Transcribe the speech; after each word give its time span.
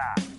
Stop. 0.00 0.29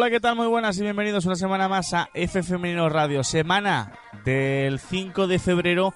Hola, 0.00 0.08
¿qué 0.08 0.18
tal? 0.18 0.34
Muy 0.34 0.46
buenas 0.46 0.78
y 0.78 0.82
bienvenidos 0.82 1.26
una 1.26 1.34
semana 1.34 1.68
más 1.68 1.92
a 1.92 2.08
F 2.14 2.42
Femenino 2.42 2.88
Radio. 2.88 3.22
Semana 3.22 3.92
del 4.24 4.78
5 4.78 5.26
de 5.26 5.38
febrero 5.38 5.92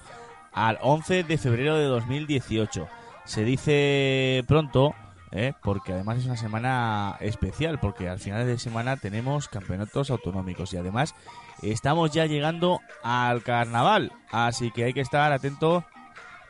al 0.53 0.77
11 0.83 1.23
de 1.23 1.37
febrero 1.39 1.75
de 1.75 1.85
2018. 1.85 2.87
Se 3.23 3.43
dice 3.43 4.43
pronto, 4.47 4.93
¿eh? 5.31 5.53
porque 5.63 5.93
además 5.93 6.19
es 6.19 6.25
una 6.27 6.37
semana 6.37 7.17
especial, 7.19 7.79
porque 7.79 8.07
al 8.07 8.19
final 8.19 8.45
de 8.45 8.59
semana 8.59 8.95
tenemos 8.95 9.47
campeonatos 9.47 10.11
autonómicos 10.11 10.71
y 10.73 10.77
además 10.77 11.15
estamos 11.63 12.11
ya 12.11 12.27
llegando 12.27 12.81
al 13.01 13.41
carnaval. 13.41 14.11
Así 14.31 14.69
que 14.69 14.83
hay 14.83 14.93
que 14.93 15.01
estar 15.01 15.31
atento 15.31 15.83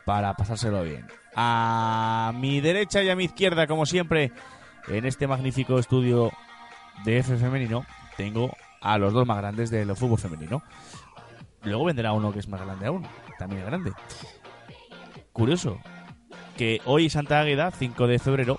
para 0.04 0.34
pasárselo 0.34 0.82
bien. 0.82 1.06
A 1.34 2.34
mi 2.34 2.60
derecha 2.60 3.02
y 3.02 3.08
a 3.08 3.16
mi 3.16 3.24
izquierda, 3.24 3.66
como 3.66 3.86
siempre, 3.86 4.30
en 4.88 5.06
este 5.06 5.26
magnífico 5.26 5.78
estudio 5.78 6.32
de 7.04 7.18
F 7.18 7.36
femenino 7.36 7.84
tengo 8.16 8.50
a 8.80 8.98
los 8.98 9.12
dos 9.12 9.26
más 9.26 9.38
grandes 9.38 9.70
del 9.70 9.94
fútbol 9.96 10.18
femenino. 10.18 10.62
Luego 11.62 11.84
vendrá 11.84 12.12
uno 12.12 12.32
que 12.32 12.38
es 12.38 12.48
más 12.48 12.60
grande 12.60 12.86
aún, 12.86 13.06
también 13.38 13.62
es 13.62 13.66
grande. 13.66 13.92
Curioso 15.32 15.78
que 16.56 16.80
hoy 16.86 17.10
Santa 17.10 17.40
Águeda, 17.40 17.70
5 17.70 18.06
de 18.06 18.18
febrero, 18.18 18.58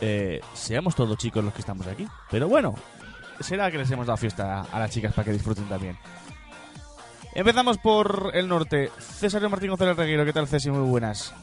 eh, 0.00 0.40
seamos 0.54 0.94
todos 0.94 1.16
chicos 1.16 1.44
los 1.44 1.52
que 1.52 1.60
estamos 1.60 1.86
aquí. 1.86 2.06
Pero 2.30 2.48
bueno, 2.48 2.74
será 3.40 3.70
que 3.70 3.78
les 3.78 3.90
hemos 3.90 4.06
dado 4.06 4.16
fiesta 4.16 4.62
a 4.62 4.78
las 4.78 4.90
chicas 4.90 5.12
para 5.14 5.26
que 5.26 5.32
disfruten 5.32 5.68
también. 5.68 5.96
Empezamos 7.34 7.78
por 7.78 8.32
el 8.34 8.48
norte. 8.48 8.90
César 8.98 9.46
Martín 9.48 9.70
González 9.70 9.96
Reguero, 9.96 10.24
¿qué 10.24 10.32
tal 10.32 10.48
César? 10.48 10.72
Muy 10.72 10.88
buenas. 10.88 11.34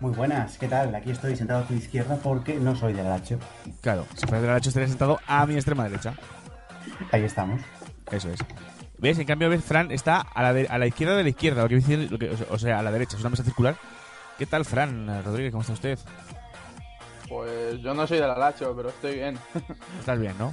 Muy 0.00 0.12
buenas, 0.12 0.56
¿qué 0.56 0.66
tal? 0.66 0.94
Aquí 0.94 1.10
estoy 1.10 1.36
sentado 1.36 1.62
a 1.64 1.66
tu 1.66 1.74
izquierda 1.74 2.16
porque 2.22 2.54
no 2.54 2.74
soy 2.74 2.94
del 2.94 3.06
Alacho. 3.06 3.38
Claro, 3.82 4.06
si 4.14 4.26
fuera 4.26 4.40
del 4.40 4.50
Alacho 4.50 4.70
estaría 4.70 4.88
sentado 4.88 5.18
a 5.26 5.44
mi 5.46 5.54
extrema 5.54 5.84
derecha. 5.84 6.14
Ahí 7.12 7.24
estamos. 7.24 7.60
Eso 8.10 8.30
es. 8.30 8.40
¿Ves? 8.98 9.18
En 9.18 9.26
cambio, 9.26 9.50
ves, 9.50 9.62
Fran 9.62 9.90
está 9.90 10.20
a 10.20 10.42
la, 10.42 10.52
de- 10.54 10.66
a 10.68 10.78
la 10.78 10.86
izquierda 10.86 11.16
de 11.16 11.22
la 11.22 11.28
izquierda, 11.28 11.62
lo 11.62 11.68
que, 11.68 11.76
dice- 11.76 12.08
lo 12.10 12.18
que- 12.18 12.30
o 12.50 12.58
sea, 12.58 12.78
a 12.78 12.82
la 12.82 12.90
derecha, 12.90 13.16
es 13.16 13.20
una 13.20 13.30
mesa 13.30 13.44
circular. 13.44 13.76
¿Qué 14.38 14.46
tal, 14.46 14.64
Fran 14.64 15.22
Rodríguez? 15.22 15.52
¿Cómo 15.52 15.60
está 15.62 15.74
usted? 15.74 15.98
Pues 17.28 17.78
yo 17.80 17.92
no 17.94 18.06
soy 18.06 18.18
del 18.20 18.30
Alacho, 18.30 18.74
pero 18.74 18.88
estoy 18.88 19.16
bien. 19.16 19.38
Estás 20.00 20.18
bien, 20.18 20.34
¿no? 20.38 20.52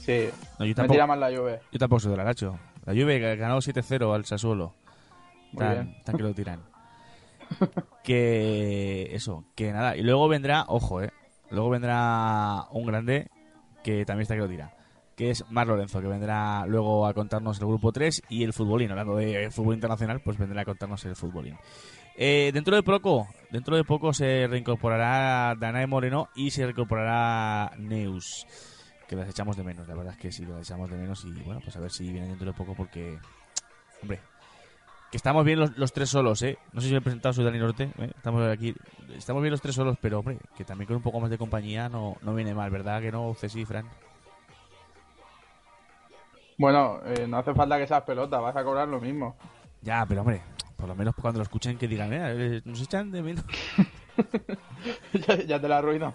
sí, 0.00 0.28
No, 0.58 0.64
yo 0.64 0.68
me 0.70 0.74
tampoco, 0.74 0.94
tira 0.94 1.06
más 1.06 1.18
la 1.18 1.30
lluvia. 1.30 1.60
yo 1.70 1.78
tampoco 1.78 2.00
soy 2.00 2.10
del 2.12 2.20
Alacho. 2.20 2.58
La 2.86 2.92
Juve 2.94 3.36
ganó 3.36 3.58
7-0 3.60 4.14
al 4.14 4.24
Sassuolo. 4.24 4.74
Muy 5.52 5.58
Tan, 5.64 5.72
bien. 5.74 6.02
tan 6.04 6.16
que 6.16 6.22
lo 6.22 6.32
tiran. 6.34 6.60
que 8.04 9.14
eso, 9.14 9.44
que 9.54 9.72
nada. 9.72 9.96
Y 9.96 10.02
luego 10.02 10.28
vendrá, 10.28 10.64
ojo, 10.68 11.02
eh. 11.02 11.10
Luego 11.50 11.70
vendrá 11.70 12.64
un 12.72 12.86
grande 12.86 13.28
que 13.84 14.04
también 14.04 14.22
está 14.22 14.34
que 14.34 14.40
lo 14.40 14.48
tira. 14.48 14.72
Que 15.16 15.30
es 15.30 15.44
Mar 15.50 15.66
Lorenzo, 15.66 16.00
que 16.00 16.08
vendrá 16.08 16.66
luego 16.66 17.06
a 17.06 17.14
contarnos 17.14 17.58
el 17.60 17.66
grupo 17.66 17.92
3 17.92 18.22
y 18.28 18.42
el 18.42 18.52
futbolín. 18.52 18.90
Hablando 18.90 19.16
de 19.16 19.50
fútbol 19.50 19.74
internacional, 19.74 20.20
pues 20.20 20.36
vendrá 20.36 20.62
a 20.62 20.64
contarnos 20.64 21.04
el 21.04 21.16
futbolín. 21.16 21.56
Eh, 22.18 22.50
dentro 22.52 22.74
de 22.74 22.82
poco, 22.82 23.28
dentro 23.50 23.76
de 23.76 23.84
poco 23.84 24.12
se 24.14 24.46
reincorporará 24.46 25.54
Danae 25.54 25.86
Moreno 25.86 26.30
y 26.34 26.50
se 26.50 26.64
reincorporará 26.64 27.72
Neus. 27.78 28.46
Que 29.06 29.16
las 29.16 29.28
echamos 29.28 29.56
de 29.56 29.62
menos, 29.62 29.86
la 29.86 29.94
verdad 29.94 30.14
es 30.14 30.18
que 30.18 30.32
sí, 30.32 30.44
las 30.44 30.66
echamos 30.66 30.90
de 30.90 30.96
menos 30.96 31.24
y 31.24 31.32
bueno, 31.42 31.60
pues 31.62 31.76
a 31.76 31.80
ver 31.80 31.90
si 31.90 32.10
vienen 32.10 32.30
dentro 32.30 32.50
de 32.50 32.56
poco 32.56 32.74
porque, 32.74 33.18
hombre, 34.02 34.20
que 35.16 35.18
estamos 35.18 35.46
bien 35.46 35.58
los, 35.58 35.78
los 35.78 35.94
tres 35.94 36.10
solos, 36.10 36.42
¿eh? 36.42 36.58
No 36.74 36.82
sé 36.82 36.88
si 36.88 36.92
me 36.92 36.98
he 36.98 37.00
presentado, 37.00 37.32
soy 37.32 37.42
Dani 37.42 37.58
Norte, 37.58 37.90
¿eh? 37.98 38.12
Estamos 38.14 38.46
aquí, 38.48 38.74
estamos 39.16 39.40
bien 39.40 39.50
los 39.50 39.62
tres 39.62 39.74
solos, 39.74 39.96
pero 39.98 40.18
hombre, 40.18 40.36
que 40.54 40.62
también 40.62 40.86
con 40.86 40.96
un 40.96 41.02
poco 41.02 41.20
más 41.20 41.30
de 41.30 41.38
compañía 41.38 41.88
no, 41.88 42.16
no 42.20 42.34
viene 42.34 42.54
mal, 42.54 42.70
¿verdad? 42.70 43.00
Que 43.00 43.10
no, 43.10 43.32
Ceci, 43.34 43.64
Fran. 43.64 43.86
Bueno, 46.58 47.00
eh, 47.06 47.26
no 47.26 47.38
hace 47.38 47.54
falta 47.54 47.78
que 47.78 47.86
seas 47.86 48.02
pelota, 48.02 48.40
vas 48.40 48.56
a 48.56 48.62
cobrar 48.62 48.88
lo 48.88 49.00
mismo. 49.00 49.36
Ya, 49.80 50.04
pero 50.06 50.20
hombre, 50.20 50.42
por 50.76 50.86
lo 50.86 50.94
menos 50.94 51.14
cuando 51.14 51.38
lo 51.38 51.44
escuchen 51.44 51.78
que 51.78 51.88
digan, 51.88 52.10
eh, 52.12 52.60
nos 52.66 52.82
echan 52.82 53.10
de 53.10 53.22
menos. 53.22 53.44
ya, 55.26 55.36
ya 55.36 55.58
te 55.58 55.66
la 55.66 55.78
arruino. 55.78 56.12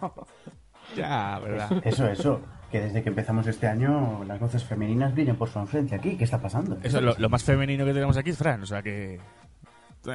ya, 0.96 1.40
¿verdad? 1.40 1.82
Eso, 1.84 2.06
eso. 2.06 2.42
Que 2.72 2.82
desde 2.82 3.04
que 3.04 3.10
empezamos 3.10 3.48
este 3.48 3.68
año 3.68 4.24
las 4.26 4.40
voces 4.40 4.64
femeninas 4.64 5.14
brillan 5.14 5.36
por 5.36 5.50
su 5.50 5.60
ausencia 5.60 5.98
aquí. 5.98 6.18
¿Qué 6.18 6.24
está 6.24 6.42
pasando? 6.42 6.78
Eso 6.84 6.98
es 6.98 7.04
lo, 7.04 7.16
lo 7.18 7.30
más 7.30 7.44
femenino 7.44 7.86
que 7.86 7.94
tenemos 7.94 8.18
aquí 8.18 8.30
es 8.30 8.38
Fran, 8.38 8.64
o 8.64 8.66
sea 8.66 8.82
que... 8.82 9.20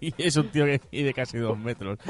y 0.00 0.14
es 0.18 0.36
un 0.36 0.48
tío 0.50 0.66
que 0.66 0.80
mide 0.92 1.12
casi 1.12 1.38
dos 1.38 1.58
metros. 1.58 1.98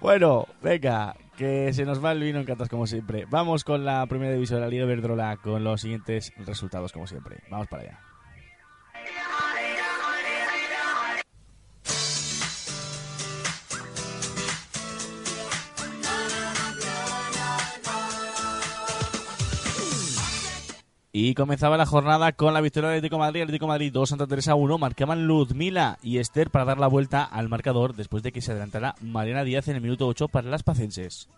Bueno, 0.00 0.46
venga, 0.62 1.16
que 1.36 1.72
se 1.72 1.84
nos 1.84 2.04
va 2.04 2.12
el 2.12 2.20
vino 2.20 2.38
en 2.38 2.44
catas 2.44 2.68
como 2.68 2.86
siempre. 2.86 3.26
Vamos 3.28 3.64
con 3.64 3.84
la 3.84 4.06
primera 4.06 4.32
división 4.32 4.60
de 4.60 4.66
la 4.66 4.70
Liga 4.70 4.84
Verdrola 4.84 5.36
con 5.38 5.64
los 5.64 5.80
siguientes 5.80 6.32
resultados 6.36 6.92
como 6.92 7.08
siempre. 7.08 7.38
Vamos 7.50 7.66
para 7.66 7.82
allá. 7.82 8.05
Y 21.18 21.32
comenzaba 21.32 21.78
la 21.78 21.86
jornada 21.86 22.32
con 22.32 22.52
la 22.52 22.60
victoria 22.60 22.90
del 22.90 22.98
Atlético 22.98 23.16
de 23.16 23.20
Madrid, 23.20 23.40
Atlético 23.40 23.64
de 23.64 23.68
Madrid 23.70 23.90
2, 23.90 24.06
Santa 24.10 24.26
Teresa 24.26 24.54
1. 24.54 24.76
Marcaban 24.76 25.26
Luzmila 25.26 25.96
y 26.02 26.18
Esther 26.18 26.50
para 26.50 26.66
dar 26.66 26.76
la 26.78 26.88
vuelta 26.88 27.24
al 27.24 27.48
marcador 27.48 27.94
después 27.96 28.22
de 28.22 28.32
que 28.32 28.42
se 28.42 28.50
adelantara 28.52 28.94
Mariana 29.00 29.42
Díaz 29.42 29.66
en 29.68 29.76
el 29.76 29.80
minuto 29.80 30.06
8 30.08 30.28
para 30.28 30.50
las 30.50 30.62
pacenses. 30.62 31.30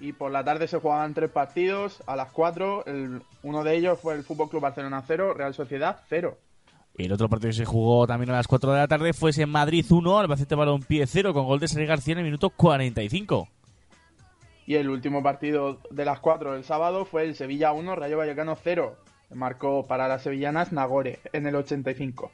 Y 0.00 0.12
por 0.12 0.30
la 0.32 0.44
tarde 0.44 0.68
se 0.68 0.78
jugaban 0.78 1.14
tres 1.14 1.30
partidos. 1.30 2.02
A 2.06 2.14
las 2.14 2.30
4, 2.30 2.84
el- 2.84 3.22
uno 3.42 3.64
de 3.64 3.74
ellos 3.74 3.98
fue 3.98 4.16
el 4.16 4.22
Fútbol 4.22 4.50
Club 4.50 4.60
Barcelona 4.60 5.02
0, 5.06 5.32
Real 5.32 5.54
Sociedad 5.54 6.00
0. 6.10 6.36
El 6.98 7.10
otro 7.10 7.30
partido 7.30 7.48
que 7.52 7.56
se 7.56 7.64
jugó 7.64 8.06
también 8.06 8.28
a 8.32 8.34
las 8.34 8.48
4 8.48 8.70
de 8.70 8.80
la 8.80 8.86
tarde 8.88 9.14
fue 9.14 9.30
ese 9.30 9.46
Madrid 9.46 9.86
1, 9.88 10.18
Albacete 10.18 10.54
Balompié 10.56 11.06
0 11.06 11.32
con 11.32 11.46
gol 11.46 11.58
de 11.58 11.68
Sergio 11.68 11.88
García 11.88 12.12
en 12.12 12.18
el 12.18 12.24
minuto 12.26 12.50
45. 12.50 13.48
Y 14.66 14.76
el 14.76 14.88
último 14.88 15.22
partido 15.22 15.78
de 15.90 16.04
las 16.04 16.20
4 16.20 16.52
del 16.52 16.64
sábado 16.64 17.04
fue 17.04 17.24
el 17.24 17.34
Sevilla 17.34 17.72
1, 17.72 17.96
Rayo 17.96 18.18
Vallecano 18.18 18.56
0. 18.62 18.96
Marcó 19.34 19.86
para 19.86 20.08
las 20.08 20.22
sevillanas 20.22 20.72
Nagore 20.72 21.18
en 21.32 21.46
el 21.46 21.56
85. 21.56 22.30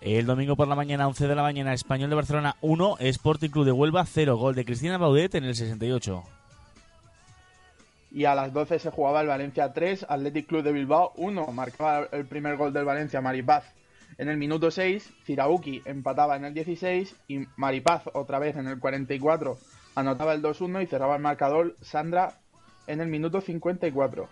El 0.00 0.26
domingo 0.26 0.56
por 0.56 0.68
la 0.68 0.76
mañana, 0.76 1.08
11 1.08 1.26
de 1.26 1.34
la 1.34 1.42
mañana, 1.42 1.72
Español 1.72 2.08
de 2.08 2.16
Barcelona 2.16 2.56
1, 2.60 2.96
Sporting 3.00 3.50
Club 3.50 3.64
de 3.64 3.72
Huelva 3.72 4.04
0, 4.06 4.36
gol 4.36 4.54
de 4.54 4.64
Cristina 4.64 4.96
Baudet 4.96 5.34
en 5.34 5.44
el 5.44 5.54
68. 5.54 6.22
Y 8.12 8.24
a 8.24 8.34
las 8.34 8.52
12 8.52 8.78
se 8.78 8.90
jugaba 8.90 9.20
el 9.20 9.26
Valencia 9.26 9.72
3, 9.72 10.06
Athletic 10.08 10.46
Club 10.46 10.62
de 10.62 10.72
Bilbao 10.72 11.12
1. 11.16 11.48
Marcaba 11.48 12.08
el 12.12 12.26
primer 12.26 12.56
gol 12.56 12.72
del 12.72 12.84
Valencia 12.84 13.20
Maripaz 13.20 13.64
en 14.16 14.28
el 14.28 14.36
minuto 14.36 14.70
6. 14.70 15.12
Cirauki 15.24 15.82
empataba 15.84 16.36
en 16.36 16.44
el 16.44 16.54
16 16.54 17.14
y 17.28 17.46
Maripaz 17.56 18.04
otra 18.14 18.38
vez 18.38 18.56
en 18.56 18.66
el 18.66 18.78
44 18.78 19.58
anotaba 19.98 20.32
el 20.32 20.42
2-1 20.42 20.82
y 20.82 20.86
cerraba 20.86 21.16
el 21.16 21.22
marcador 21.22 21.76
Sandra 21.82 22.40
en 22.86 23.00
el 23.00 23.08
minuto 23.08 23.40
54. 23.40 24.28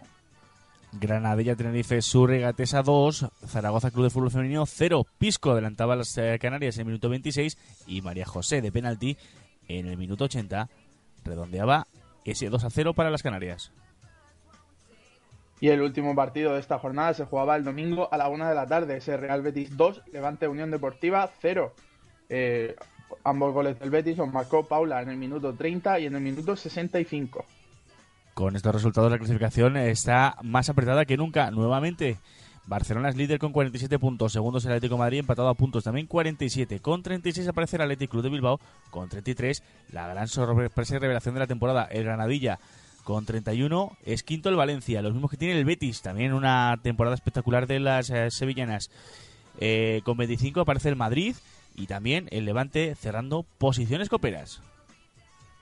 Granadilla 0.93 1.57
Tenerife 1.57 2.01
Sur 2.01 2.31
Regatesa 2.31 2.83
2, 2.83 3.27
Zaragoza 3.47 3.91
Club 3.91 4.05
de 4.05 4.11
Fútbol 4.11 4.31
Femenino 4.31 4.65
0, 4.65 5.05
Pisco 5.19 5.51
adelantaba 5.51 5.95
a 5.95 5.97
las 5.97 6.17
eh, 6.17 6.39
Canarias 6.41 6.77
en 6.77 6.83
el 6.83 6.87
minuto 6.87 7.09
26 7.09 7.59
y 7.87 8.01
María 8.01 8.25
José 8.25 8.63
de 8.63 8.73
penalti 8.73 9.17
en 9.69 9.87
el 9.87 9.99
minuto 9.99 10.25
80 10.25 10.69
redondeaba 11.25 11.87
ese 12.25 12.49
2 12.49 12.65
a 12.65 12.71
0 12.71 12.95
para 12.95 13.11
las 13.11 13.23
Canarias. 13.23 13.73
Y 15.61 15.69
el 15.69 15.81
último 15.81 16.15
partido 16.15 16.53
de 16.53 16.61
esta 16.61 16.79
jornada 16.79 17.15
se 17.15 17.25
jugaba 17.25 17.57
el 17.57 17.65
domingo 17.65 18.09
a 18.13 18.17
la 18.17 18.29
1 18.29 18.49
de 18.49 18.55
la 18.55 18.67
tarde. 18.67 18.99
Ese 18.99 19.17
Real 19.17 19.41
Betis 19.41 19.77
2, 19.77 20.03
Levante 20.13 20.49
Unión 20.49 20.71
Deportiva 20.71 21.31
0. 21.41 21.73
Eh, 22.29 22.77
ambos 23.25 23.53
goles 23.53 23.79
del 23.79 23.91
Betis 23.91 24.17
los 24.17 24.33
marcó 24.33 24.65
Paula 24.65 25.03
en 25.03 25.11
el 25.11 25.17
minuto 25.17 25.55
30 25.55 26.01
y 26.01 26.07
en 26.07 26.15
el 26.15 26.21
minuto 26.21 26.57
65. 26.57 27.45
Con 28.35 28.55
estos 28.55 28.75
resultados 28.75 29.11
la 29.11 29.19
clasificación 29.19 29.77
está 29.77 30.37
más 30.43 30.69
apretada 30.69 31.05
que 31.07 31.17
nunca. 31.17 31.51
Nuevamente, 31.51 32.19
Barcelona 32.67 33.09
es 33.09 33.17
líder 33.17 33.39
con 33.39 33.53
47 33.53 33.99
puntos, 33.99 34.33
segundo 34.33 34.59
es 34.59 34.65
el 34.65 34.73
Atlético 34.73 34.99
Madrid 34.99 35.21
empatado 35.21 35.49
a 35.49 35.55
puntos 35.55 35.85
también 35.85 36.07
47, 36.07 36.81
con 36.81 37.03
36 37.03 37.49
aparece 37.49 37.77
el 37.77 37.83
Atlético 37.83 38.13
Club 38.13 38.25
de 38.25 38.31
Bilbao, 38.31 38.61
con 38.91 39.09
33 39.09 39.63
la 39.93 40.09
gran 40.09 40.29
sorpresa 40.29 40.97
y 40.97 40.99
revelación 40.99 41.35
de 41.35 41.41
la 41.41 41.47
temporada, 41.47 41.85
el 41.85 42.05
Granadilla 42.05 42.59
con 43.05 43.25
31 43.25 43.97
es 44.05 44.25
quinto 44.25 44.49
el 44.49 44.57
Valencia, 44.57 45.01
los 45.01 45.13
mismos 45.13 45.31
que 45.31 45.37
tiene 45.37 45.57
el 45.57 45.65
Betis, 45.65 46.03
también 46.03 46.33
una 46.33 46.77
temporada 46.83 47.15
espectacular 47.15 47.69
de 47.69 47.79
las 47.79 48.11
eh, 48.11 48.33
sevillanas. 48.33 48.91
Eh, 49.61 50.03
con 50.05 50.17
25 50.17 50.61
aparece 50.61 50.89
el 50.89 50.97
Madrid 50.97 51.37
y 51.77 51.87
también 51.87 52.27
el 52.31 52.45
Levante 52.45 52.95
cerrando 52.95 53.45
posiciones 53.59 54.09
coperas. 54.09 54.63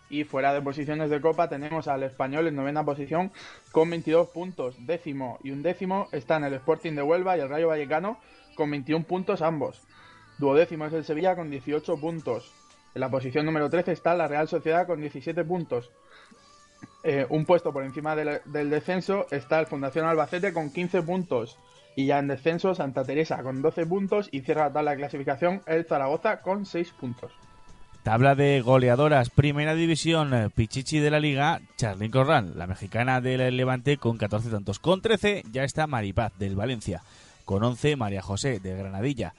Y 0.09 0.25
fuera 0.25 0.53
de 0.55 0.63
posiciones 0.63 1.11
de 1.11 1.21
Copa 1.21 1.49
tenemos 1.49 1.89
al 1.89 2.03
Español 2.03 2.47
en 2.47 2.55
novena 2.55 2.85
posición 2.85 3.33
con 3.73 3.91
22 3.91 4.29
puntos. 4.29 4.77
Décimo 4.87 5.39
y 5.43 5.51
un 5.51 5.63
décimo 5.63 6.09
están 6.13 6.45
el 6.45 6.55
Sporting 6.55 6.93
de 6.93 7.03
Huelva 7.03 7.37
y 7.37 7.41
el 7.41 7.49
Rayo 7.49 7.69
Vallecano 7.69 8.19
con 8.55 8.71
21 8.71 9.05
puntos 9.07 9.43
ambos. 9.43 9.83
Duodécimo 10.39 10.87
es 10.87 10.93
el 10.93 11.05
Sevilla 11.05 11.35
con 11.35 11.51
18 11.51 11.97
puntos. 11.99 12.53
En 12.95 13.01
la 13.01 13.11
posición 13.11 13.45
número 13.45 13.69
13 13.69 13.93
está 13.93 14.15
la 14.15 14.29
Real 14.29 14.47
Sociedad 14.47 14.87
con 14.87 15.01
17 15.01 15.45
puntos. 15.45 15.91
Eh, 17.03 17.27
un 17.29 17.45
puesto 17.45 17.73
por 17.73 17.85
encima 17.85 18.15
del 18.15 18.71
descenso 18.71 19.27
está 19.31 19.59
el 19.59 19.67
Fundación 19.67 20.07
Albacete 20.07 20.53
con 20.53 20.73
15 20.73 21.03
puntos. 21.03 21.59
Y 21.97 22.07
ya 22.07 22.19
en 22.19 22.29
descenso 22.29 22.75
Santa 22.75 23.05
Teresa 23.05 23.43
con 23.43 23.63
12 23.63 23.87
puntos 23.87 24.29
y 24.33 24.41
cierra 24.41 24.67
la 24.67 24.73
tabla 24.73 24.97
clasificación 24.97 25.63
el 25.67 25.85
Zaragoza 25.85 26.41
con 26.41 26.67
6 26.67 26.93
puntos. 26.99 27.33
Tabla 28.05 28.35
de 28.35 28.61
goleadoras, 28.61 29.31
primera 29.31 29.75
división, 29.75 30.35
eh, 30.35 30.51
Pichichi 30.55 30.99
de 30.99 31.11
la 31.11 31.21
liga, 31.21 31.63
Charlyn 31.79 32.11
Corral, 32.11 32.53
la 32.55 32.67
mexicana 32.67 33.23
del 33.23 33.57
Levante 33.57 33.97
con 33.97 34.19
14 34.19 34.51
tantos. 34.51 34.79
Con 34.79 35.01
13 35.01 35.43
ya 35.51 35.65
está 35.65 35.87
Maripaz 35.87 36.37
del 36.39 36.55
Valencia. 36.55 37.01
Con 37.47 37.65
11 37.65 37.97
María 37.97 38.21
José 38.21 38.61
de 38.61 38.77
Granadilla. 38.77 39.33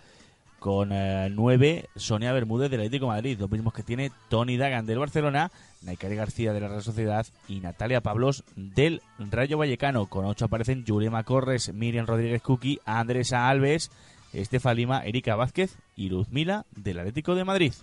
Con 0.58 0.90
9 0.90 1.70
eh, 1.70 1.86
Sonia 1.96 2.34
Bermúdez 2.34 2.72
del 2.72 2.80
Atlético 2.80 3.06
Madrid, 3.06 3.38
los 3.40 3.52
mismos 3.52 3.72
que 3.72 3.84
tiene 3.84 4.12
Tony 4.30 4.58
Dagan 4.58 4.88
del 4.88 4.98
Barcelona, 4.98 5.52
Naikari 5.86 6.16
García 6.16 6.52
de 6.52 6.60
la 6.60 6.68
Real 6.68 6.84
Sociedad 6.84 7.26
y 7.48 7.60
Natalia 7.60 8.02
Pablos 8.02 8.44
del 8.56 9.02
Rayo 9.18 9.58
Vallecano. 9.58 10.08
Con 10.08 10.26
8 10.26 10.46
aparecen 10.46 10.84
Yulema 10.84 11.24
Corres, 11.24 11.74
Miriam 11.74 12.06
Rodríguez 12.06 12.42
Cuqui, 12.42 12.80
Andresa 12.86 13.48
Alves, 13.48 13.92
Estefa 14.34 14.74
Lima, 14.74 15.06
Erika 15.06 15.36
Vázquez 15.36 15.78
y 15.96 16.10
Luzmila 16.10 16.66
del 16.76 17.00
Atlético 17.00 17.36
de 17.36 17.46
Madrid. 17.46 17.74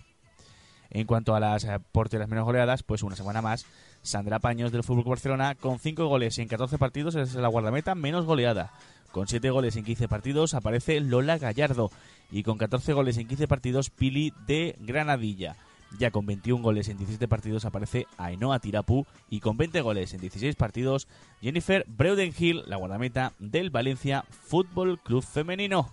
En 0.91 1.07
cuanto 1.07 1.35
a 1.35 1.41
las 1.41 1.65
eh, 1.65 1.79
porteras 1.91 2.29
menos 2.29 2.45
goleadas, 2.45 2.83
pues 2.83 3.03
una 3.03 3.17
semana 3.17 3.41
más, 3.41 3.65
Sandra 4.03 4.41
Paños 4.41 4.73
del 4.73 4.83
Fútbol 4.83 5.05
Barcelona 5.05 5.55
con 5.55 5.79
5 5.79 6.07
goles 6.07 6.39
en 6.39 6.49
14 6.49 6.77
partidos 6.77 7.15
es 7.15 7.35
la 7.35 7.49
guardameta 7.49 7.95
menos 7.95 8.27
goleada. 8.27 8.73
Con 9.11 9.27
7 9.29 9.49
goles 9.51 9.77
en 9.77 9.85
15 9.85 10.09
partidos 10.09 10.55
aparece 10.55 11.01
Lola 11.01 11.39
Gallardo 11.39 11.91
y 12.31 12.43
con 12.43 12.59
14 12.59 12.93
goles 12.93 13.17
en 13.17 13.29
15 13.29 13.49
partidos 13.49 13.91
Pili 13.91 14.35
de 14.47 14.77
Granadilla. 14.81 15.57
Ya 15.99 16.11
con 16.11 16.27
21 16.27 16.63
goles 16.63 16.89
en 16.89 16.97
17 16.97 17.29
partidos 17.29 17.65
aparece 17.65 18.07
Ainhoa 18.17 18.59
Tirapu 18.59 19.07
y 19.29 19.41
con 19.41 19.57
20 19.57 19.81
goles 19.83 20.15
en 20.15 20.21
16 20.21 20.57
partidos 20.57 21.07
Jennifer 21.41 21.85
Breudenhill, 21.87 22.63
la 22.67 22.77
guardameta 22.77 23.33
del 23.39 23.71
Valencia 23.71 24.25
Fútbol 24.31 24.99
Club 25.01 25.23
Femenino. 25.23 25.93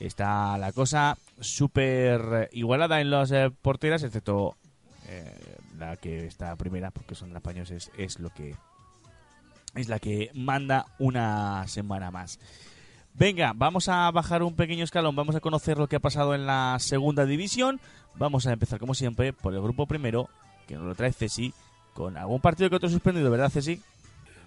Está 0.00 0.58
la 0.58 0.72
cosa 0.72 1.16
súper 1.40 2.48
igualada 2.52 3.00
en 3.00 3.10
las 3.10 3.30
eh, 3.30 3.50
porteras, 3.62 4.02
excepto 4.02 4.56
eh, 5.06 5.56
la 5.78 5.96
que 5.96 6.26
está 6.26 6.56
primera, 6.56 6.90
porque 6.90 7.14
son 7.14 7.32
las 7.32 7.70
es, 7.70 7.90
es 7.96 8.18
lo 8.18 8.30
que 8.30 8.56
es 9.74 9.88
la 9.88 9.98
que 9.98 10.30
manda 10.34 10.86
una 10.98 11.66
semana 11.66 12.10
más. 12.10 12.38
Venga, 13.16 13.52
vamos 13.54 13.88
a 13.88 14.10
bajar 14.10 14.42
un 14.42 14.56
pequeño 14.56 14.82
escalón, 14.82 15.14
vamos 15.14 15.36
a 15.36 15.40
conocer 15.40 15.78
lo 15.78 15.86
que 15.86 15.94
ha 15.94 16.00
pasado 16.00 16.34
en 16.34 16.46
la 16.46 16.76
segunda 16.80 17.24
división. 17.24 17.80
Vamos 18.16 18.48
a 18.48 18.52
empezar, 18.52 18.80
como 18.80 18.92
siempre, 18.92 19.32
por 19.32 19.54
el 19.54 19.62
grupo 19.62 19.86
primero, 19.86 20.28
que 20.66 20.74
nos 20.74 20.84
lo 20.84 20.96
trae 20.96 21.12
Cesi, 21.12 21.54
con 21.92 22.16
algún 22.16 22.40
partido 22.40 22.68
que 22.70 22.76
otro 22.76 22.88
suspendido, 22.88 23.30
¿verdad, 23.30 23.50
Cesi? 23.50 23.80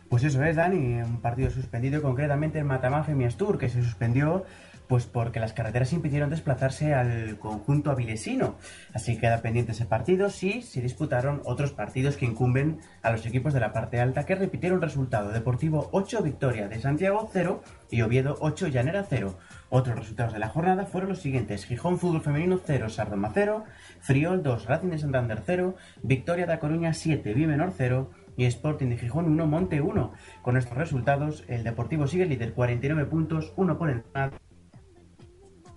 Pues 0.09 0.25
eso 0.25 0.43
es, 0.43 0.57
Dani, 0.57 1.01
un 1.01 1.21
partido 1.21 1.49
suspendido, 1.49 2.01
concretamente 2.01 2.59
el 2.59 2.65
Matamá 2.65 3.05
Miastur, 3.07 3.57
que 3.57 3.69
se 3.69 3.81
suspendió 3.81 4.43
pues 4.87 5.05
porque 5.05 5.39
las 5.39 5.53
carreteras 5.53 5.93
impidieron 5.93 6.29
desplazarse 6.29 6.93
al 6.93 7.37
conjunto 7.39 7.91
avilesino. 7.91 8.55
Así 8.93 9.17
queda 9.17 9.41
pendiente 9.41 9.73
ese 9.73 9.85
partido. 9.85 10.29
Sí, 10.29 10.61
se 10.61 10.81
disputaron 10.81 11.41
otros 11.45 11.71
partidos 11.71 12.15
que 12.15 12.25
incumben 12.25 12.79
a 13.01 13.11
los 13.11 13.25
equipos 13.25 13.53
de 13.53 13.59
la 13.59 13.73
parte 13.73 13.99
alta 13.99 14.25
que 14.25 14.35
repitieron 14.35 14.81
resultado. 14.81 15.31
Deportivo 15.31 15.89
8, 15.91 16.23
victoria 16.23 16.67
de 16.67 16.79
Santiago 16.79 17.29
0 17.31 17.61
y 17.91 18.01
Oviedo 18.01 18.37
8, 18.39 18.67
Llanera 18.67 19.05
0. 19.07 19.37
Otros 19.69 19.99
resultados 19.99 20.33
de 20.33 20.39
la 20.39 20.47
jornada 20.47 20.85
fueron 20.85 21.09
los 21.09 21.19
siguientes. 21.19 21.65
Gijón 21.65 21.99
Fútbol 21.99 22.21
Femenino 22.21 22.59
0, 22.65 22.89
Sardoma 22.89 23.31
0, 23.33 23.65
Friol 23.99 24.41
2, 24.41 24.65
Racing 24.65 24.89
de 24.89 24.99
Santander 24.99 25.43
0, 25.45 25.75
Victoria 26.03 26.45
de 26.45 26.59
Coruña 26.59 26.93
7, 26.93 27.33
Vimenor 27.33 27.73
0 27.77 28.09
y 28.37 28.45
Sporting 28.45 28.87
de 28.87 28.97
Gijón 28.97 29.25
1, 29.25 29.45
Monte 29.47 29.81
1. 29.81 30.13
Con 30.41 30.55
estos 30.55 30.77
resultados, 30.77 31.43
el 31.49 31.65
Deportivo 31.65 32.07
sigue 32.07 32.25
líder 32.25 32.53
49 32.53 33.05
puntos, 33.05 33.51
1 33.57 33.77
por 33.77 33.89
encima 33.89 34.31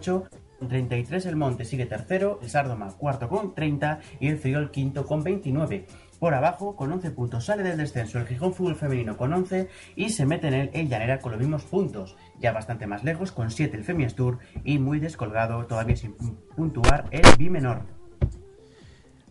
33 0.01 1.27
el 1.27 1.37
Monte 1.37 1.65
sigue 1.65 1.87
tercero, 1.87 2.39
el 2.43 2.51
Sardoma 2.51 2.93
cuarto 2.97 3.29
con 3.29 3.55
30 3.55 4.01
y 4.21 4.29
el 4.29 4.39
Friol 4.39 4.71
quinto 4.71 5.07
con 5.07 5.23
29. 5.23 5.87
Por 6.19 6.35
abajo, 6.35 6.77
con 6.77 6.93
11 6.93 7.13
puntos, 7.13 7.47
sale 7.47 7.63
del 7.63 7.79
descenso 7.79 8.19
el 8.19 8.27
Gijón 8.27 8.53
Fútbol 8.53 8.77
Femenino 8.77 9.17
con 9.17 9.33
11 9.33 9.69
y 9.97 10.11
se 10.11 10.27
mete 10.27 10.49
en 10.49 10.55
el, 10.55 10.71
el 10.75 10.89
Llanera 10.89 11.19
con 11.19 11.33
los 11.33 11.41
mismos 11.41 11.63
puntos. 11.65 12.17
Ya 12.39 12.53
bastante 12.53 12.87
más 12.87 13.05
lejos, 13.05 13.33
con 13.33 13.51
7 13.51 13.75
el 13.77 13.85
Femiastur 13.85 14.39
y 14.63 14.79
muy 14.79 15.01
descolgado, 15.01 15.65
todavía 15.65 15.97
sin 15.97 16.15
puntuar, 16.57 17.09
el 17.11 17.23
Bimenor. 17.39 18.01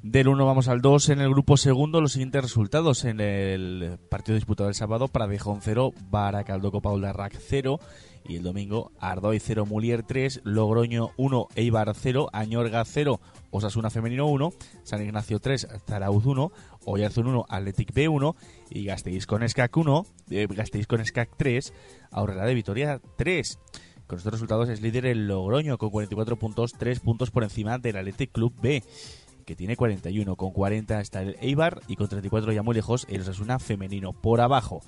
Del 0.02 0.30
1 0.30 0.46
vamos 0.46 0.70
al 0.70 0.82
2 0.82 1.10
en 1.10 1.20
el 1.20 1.30
grupo 1.30 1.58
segundo. 1.58 2.00
Los 2.00 2.14
siguientes 2.14 2.42
resultados 2.42 3.04
en 3.04 3.20
el 3.20 4.00
partido 4.10 4.36
disputado 4.36 4.70
el 4.70 4.76
sábado: 4.76 5.10
Pradejón 5.10 5.60
0, 5.62 5.92
Baracaldo 6.10 6.72
de 6.72 7.14
Rack 7.14 7.36
0. 7.38 7.80
Y 8.28 8.36
el 8.36 8.44
domingo, 8.44 8.92
Ardoy 9.00 9.40
0, 9.40 9.66
Mulier 9.66 10.04
3, 10.04 10.42
Logroño 10.44 11.12
1, 11.18 11.48
Eibar 11.56 11.94
0, 11.96 12.30
Añorga 12.32 12.84
0, 12.86 13.20
Osasuna 13.50 13.90
Femenino 13.90 14.28
1, 14.28 14.54
San 14.84 15.04
Ignacio 15.04 15.40
3, 15.40 15.68
Zarauz 15.88 16.26
1, 16.26 16.52
Oyarzun 16.86 17.28
1, 17.28 17.46
Athletic 17.50 17.94
B 17.94 18.08
1 18.08 18.36
y 18.70 18.86
Gasteiz 18.86 19.26
con 19.26 19.44
Escac 19.44 19.76
1, 19.76 20.06
eh, 20.32 20.48
Gasteiz 20.50 20.88
con 20.88 21.02
Escac 21.02 21.30
3, 21.38 21.74
Aurrera 22.12 22.46
de 22.46 22.54
Vitoria 22.54 23.02
3. 23.18 23.60
Con 24.06 24.18
estos 24.18 24.34
resultados 24.34 24.70
es 24.70 24.82
líder 24.82 25.06
el 25.06 25.28
Logroño 25.28 25.78
con 25.78 25.90
44 25.92 26.38
puntos, 26.38 26.74
3 26.74 27.00
puntos 27.00 27.32
por 27.32 27.44
encima 27.44 27.78
del 27.78 27.98
Athletic 27.98 28.32
Club 28.32 28.54
B 28.62 28.84
que 29.50 29.56
tiene 29.56 29.76
41. 29.76 30.36
Con 30.36 30.52
40 30.52 31.02
está 31.02 31.24
el 31.24 31.36
Eibar 31.42 31.82
y 31.88 31.96
con 31.96 32.08
34 32.08 32.52
ya 32.52 32.62
muy 32.62 32.76
lejos 32.76 33.08
el 33.10 33.22
Osasuna 33.22 33.58
femenino. 33.58 34.14
Por 34.14 34.42
abajo, 34.42 34.82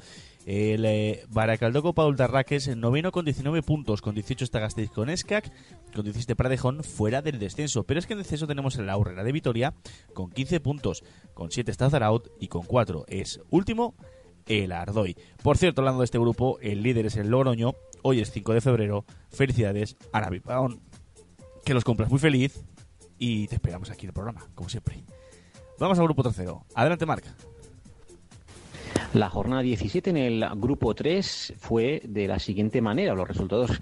el 0.45 0.86
eh, 0.86 1.24
Baracaldoco 1.29 1.93
Paul 1.93 2.15
Darraques, 2.15 2.75
noveno 2.75 3.12
con 3.12 3.25
19 3.25 3.62
puntos. 3.62 4.01
Con 4.01 4.15
18 4.15 4.43
está 4.43 4.60
Gasteiz 4.60 4.89
con 4.89 5.10
Escac. 5.10 5.51
Con 5.93 6.03
17 6.03 6.36
Pradejón 6.36 6.83
fuera 6.83 7.21
del 7.21 7.39
descenso. 7.39 7.83
Pero 7.83 8.00
es 8.00 8.07
que 8.07 8.13
en 8.13 8.19
descenso 8.19 8.48
tenemos 8.48 8.75
el 8.77 8.89
Aurrera 8.89 9.24
de 9.24 9.31
Vitoria 9.31 9.74
con 10.13 10.31
15 10.31 10.60
puntos. 10.60 11.03
Con 11.33 11.51
7 11.51 11.69
está 11.69 11.89
Zaraut 11.89 12.29
y 12.39 12.48
con 12.48 12.63
4 12.63 13.05
es 13.07 13.39
último 13.50 13.95
el 14.48 14.71
Ardoy. 14.71 15.15
Por 15.43 15.57
cierto, 15.57 15.81
hablando 15.81 16.01
de 16.01 16.05
este 16.05 16.19
grupo, 16.19 16.57
el 16.62 16.81
líder 16.81 17.05
es 17.05 17.17
el 17.17 17.29
Logroño. 17.29 17.75
Hoy 18.01 18.19
es 18.19 18.31
5 18.31 18.53
de 18.53 18.62
febrero. 18.62 19.05
Felicidades 19.29 19.95
a 20.12 20.21
Navi 20.21 20.41
Que 21.63 21.74
los 21.74 21.83
compras 21.83 22.10
muy 22.10 22.19
feliz 22.19 22.63
y 23.19 23.48
te 23.48 23.55
esperamos 23.55 23.91
aquí 23.91 24.05
en 24.05 24.10
el 24.10 24.13
programa, 24.13 24.48
como 24.55 24.67
siempre. 24.67 25.03
Vamos 25.79 26.00
al 26.00 26.05
grupo 26.05 26.24
tercero. 26.24 26.65
Adelante, 26.74 27.05
Marc. 27.05 27.50
La 29.13 29.30
jornada 29.30 29.62
17 29.62 30.10
en 30.10 30.18
el 30.18 30.46
grupo 30.56 30.96
3 30.96 31.56
fue 31.58 32.01
de 32.06 32.30
la 32.30 32.39
siguiente 32.39 32.82
manera. 32.82 33.13
Los 33.13 33.27
resultados 33.27 33.82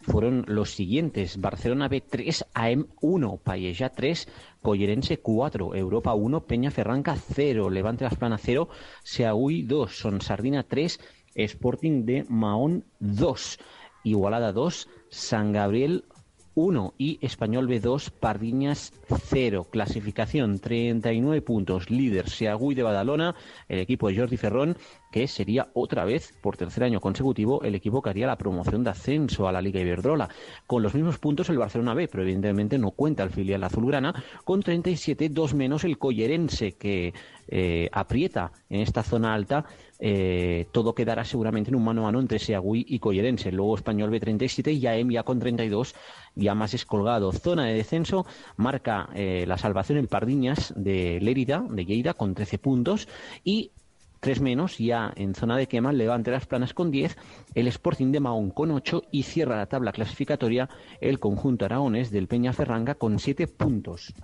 fueron 0.00 0.46
los 0.48 0.70
siguientes. 0.70 1.38
Barcelona 1.38 1.90
B3, 1.90 2.46
AM 2.54 2.86
1, 3.02 3.40
Palleja 3.44 3.90
3, 3.90 4.26
Collerense 4.62 5.18
4, 5.18 5.74
Europa 5.74 6.14
1, 6.14 6.46
Peña 6.46 6.70
Ferranca 6.70 7.14
0, 7.14 7.68
Levante 7.68 8.04
Las 8.04 8.16
Planas 8.16 8.40
0, 8.42 8.70
Seagüí 9.02 9.64
2, 9.64 9.94
Son 9.94 10.22
Sardina 10.22 10.62
3, 10.62 10.98
Sporting 11.34 12.06
de 12.06 12.24
Mahón 12.30 12.86
2, 13.00 13.58
Igualada 14.04 14.52
2, 14.52 14.88
San 15.10 15.52
Gabriel 15.52 16.04
1 16.54 16.94
y 16.98 17.18
Español 17.22 17.68
B2 17.68 18.10
Pardiñas 18.10 18.92
0. 19.08 19.66
Clasificación 19.70 20.58
39 20.58 21.42
puntos. 21.42 21.90
Líder 21.90 22.28
Seagüí 22.28 22.74
de 22.74 22.82
Badalona, 22.82 23.34
el 23.68 23.78
equipo 23.78 24.08
de 24.08 24.18
Jordi 24.18 24.36
Ferrón, 24.36 24.76
que 25.10 25.26
sería 25.26 25.68
otra 25.74 26.04
vez 26.04 26.34
por 26.40 26.56
tercer 26.56 26.84
año 26.84 27.00
consecutivo 27.00 27.62
el 27.62 27.74
equipo 27.74 28.02
que 28.02 28.10
haría 28.10 28.26
la 28.26 28.38
promoción 28.38 28.84
de 28.84 28.90
ascenso 28.90 29.48
a 29.48 29.52
la 29.52 29.60
Liga 29.60 29.80
Iberdrola. 29.80 30.28
Con 30.66 30.82
los 30.82 30.94
mismos 30.94 31.18
puntos 31.18 31.48
el 31.48 31.58
Barcelona 31.58 31.94
B, 31.94 32.08
pero 32.08 32.22
evidentemente 32.22 32.78
no 32.78 32.92
cuenta 32.92 33.22
el 33.22 33.30
filial 33.30 33.64
azulgrana, 33.64 34.14
con 34.44 34.62
37, 34.62 35.28
dos 35.30 35.54
menos 35.54 35.84
el 35.84 35.98
Collerense, 35.98 36.72
que 36.72 37.12
eh, 37.48 37.88
aprieta 37.92 38.52
en 38.68 38.80
esta 38.80 39.02
zona 39.02 39.34
alta 39.34 39.66
eh, 40.02 40.66
todo 40.72 40.94
quedará 40.94 41.24
seguramente 41.24 41.70
en 41.70 41.76
un 41.76 41.84
mano 41.84 42.02
a 42.02 42.04
mano 42.04 42.20
entre 42.20 42.38
Seagüí 42.38 42.86
y 42.88 42.98
Collerense. 42.98 43.52
Luego 43.52 43.76
Español 43.76 44.10
B37 44.10 44.74
y 44.74 44.86
AEM 44.86 45.10
ya 45.10 45.22
con 45.22 45.38
32, 45.38 45.94
ya 46.34 46.54
más 46.54 46.72
escolgado. 46.72 47.32
Zona 47.32 47.66
de 47.66 47.74
descenso 47.74 48.24
marca 48.56 49.10
eh, 49.14 49.44
la 49.46 49.58
salvación 49.58 49.98
el 49.98 50.08
Pardiñas 50.08 50.72
de 50.74 51.20
Lérida, 51.20 51.64
de 51.68 51.84
Lleida, 51.84 52.14
con 52.14 52.34
13 52.34 52.58
puntos. 52.58 53.08
Y 53.44 53.72
tres 54.20 54.40
menos, 54.40 54.78
ya 54.78 55.12
en 55.16 55.34
zona 55.34 55.56
de 55.56 55.66
quema, 55.66 55.92
Levante 55.92 56.30
las 56.30 56.46
Planas 56.46 56.74
con 56.74 56.90
10, 56.90 57.16
el 57.54 57.66
Sporting 57.66 58.12
de 58.12 58.20
Mahón 58.20 58.50
con 58.50 58.70
8 58.70 59.04
y 59.10 59.24
cierra 59.24 59.56
la 59.56 59.66
tabla 59.66 59.92
clasificatoria 59.92 60.68
el 61.00 61.18
conjunto 61.18 61.64
aragones 61.64 62.10
del 62.10 62.28
Peña 62.28 62.52
Ferranga 62.52 62.94
con 62.94 63.18
7 63.18 63.48
puntos. 63.48 64.14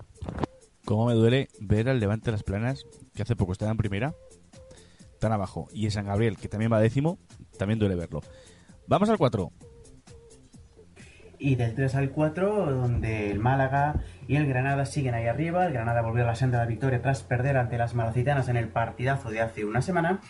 Cómo 0.85 1.07
me 1.07 1.15
duele 1.15 1.49
ver 1.61 1.89
al 1.89 1.99
Levante 1.99 2.31
las 2.31 2.45
Planas, 2.45 2.87
que 3.15 3.23
hace 3.23 3.35
poco 3.35 3.53
estaba 3.53 3.73
en 3.73 3.77
primera, 3.77 4.15
tan 5.19 5.33
abajo. 5.33 5.67
Y 5.73 5.87
el 5.87 5.93
San 5.93 6.07
Gabriel, 6.07 6.37
que 6.37 6.49
también 6.49 6.73
va 6.73 6.81
décimo, 6.81 7.19
también 7.59 7.79
duele 7.79 7.97
verlo. 7.97 8.21
Vamos 8.87 9.09
al 9.09 9.19
4. 9.19 9.51
Y 11.39 11.57
del 11.57 11.75
3 11.75 11.95
al 11.97 12.11
4, 12.11 12.73
donde 12.73 13.31
el 13.31 13.39
Málaga 13.39 13.97
y 14.27 14.37
el 14.37 14.47
Granada 14.47 14.87
siguen 14.87 15.15
ahí 15.15 15.27
arriba. 15.27 15.67
El 15.67 15.73
Granada 15.73 16.03
volvió 16.03 16.25
a 16.25 16.27
la 16.27 16.35
senda 16.35 16.59
de 16.59 16.65
la 16.65 16.69
victoria 16.69 17.03
tras 17.03 17.23
perder 17.23 17.57
ante 17.57 17.79
las 17.79 17.95
malacitanas 17.95 18.49
en 18.49 18.57
el 18.57 18.69
partidazo 18.69 19.31
de 19.31 19.41
hace 19.41 19.65
una 19.65 19.83
semana. 19.83 20.21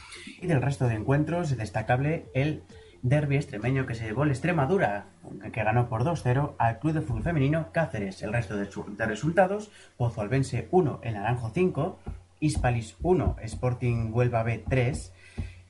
Y 0.40 0.46
del 0.46 0.62
resto 0.62 0.88
de 0.88 0.94
encuentros, 0.94 1.56
destacable 1.56 2.26
el 2.34 2.62
derby 3.02 3.36
extremeño 3.36 3.86
que 3.86 3.94
se 3.94 4.04
llevó 4.04 4.24
el 4.24 4.30
Extremadura, 4.30 5.06
que 5.52 5.62
ganó 5.62 5.88
por 5.88 6.04
2-0 6.04 6.54
al 6.58 6.78
Club 6.80 6.94
de 6.94 7.00
Fútbol 7.02 7.22
Femenino 7.22 7.70
Cáceres. 7.72 8.22
El 8.22 8.32
resto 8.32 8.56
de, 8.56 8.68
de 8.96 9.06
resultados, 9.06 9.70
Pozo 9.96 10.20
Albense 10.20 10.68
1, 10.70 11.00
El 11.02 11.14
Naranjo 11.14 11.50
5, 11.54 11.98
Hispalis 12.40 12.96
1, 13.02 13.36
Sporting 13.42 14.10
Huelva 14.12 14.42
B 14.42 14.64
3, 14.68 15.12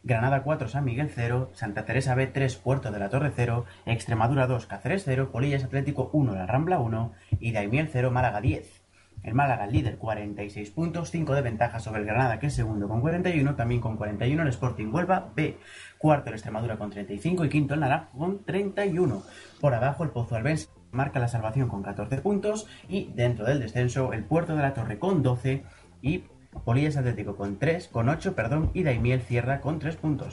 Granada 0.06 0.44
4, 0.44 0.68
San 0.68 0.84
Miguel 0.84 1.10
0, 1.12 1.50
Santa 1.52 1.84
Teresa 1.84 2.14
B 2.14 2.28
3, 2.28 2.54
Puerto 2.58 2.92
de 2.92 3.00
la 3.00 3.08
Torre 3.08 3.32
0, 3.34 3.64
Extremadura 3.86 4.46
2, 4.46 4.66
Cáceres 4.66 5.02
0, 5.04 5.30
Polillas 5.32 5.64
Atlético 5.64 6.10
1, 6.12 6.32
La 6.32 6.46
Rambla 6.46 6.78
1 6.78 7.12
y 7.40 7.50
Daimiel 7.50 7.88
0, 7.92 8.12
Málaga 8.12 8.40
10. 8.40 8.84
El 9.24 9.34
Málaga 9.34 9.66
líder 9.66 9.98
46 9.98 10.70
puntos, 10.70 11.10
5 11.10 11.34
de 11.34 11.42
ventaja 11.42 11.80
sobre 11.80 12.02
el 12.02 12.06
Granada 12.06 12.38
que 12.38 12.46
es 12.46 12.54
segundo 12.54 12.86
con 12.86 13.00
41, 13.00 13.56
también 13.56 13.80
con 13.80 13.96
41 13.96 14.42
el 14.42 14.48
Sporting 14.48 14.94
Huelva 14.94 15.32
B, 15.34 15.58
cuarto 15.98 16.28
el 16.28 16.34
Extremadura 16.34 16.78
con 16.78 16.90
35 16.90 17.44
y 17.44 17.48
quinto 17.48 17.74
el 17.74 17.80
Naranjo 17.80 18.16
con 18.16 18.44
31. 18.44 19.24
Por 19.60 19.74
abajo 19.74 20.04
el 20.04 20.10
Pozo 20.10 20.36
Albense 20.36 20.68
marca 20.92 21.18
la 21.18 21.26
salvación 21.26 21.68
con 21.68 21.82
14 21.82 22.18
puntos 22.18 22.68
y 22.88 23.10
dentro 23.16 23.44
del 23.44 23.58
descenso 23.58 24.12
el 24.12 24.22
Puerto 24.22 24.54
de 24.54 24.62
la 24.62 24.72
Torre 24.72 25.00
con 25.00 25.24
12 25.24 25.64
y 26.00 26.22
Polillas 26.64 26.96
Atlético 26.96 27.36
con 27.36 27.58
3, 27.58 27.88
con 27.88 28.08
8, 28.08 28.34
perdón, 28.34 28.70
y 28.74 28.82
Daimiel 28.82 29.20
cierra 29.20 29.60
con 29.60 29.78
3 29.78 29.96
puntos. 29.96 30.28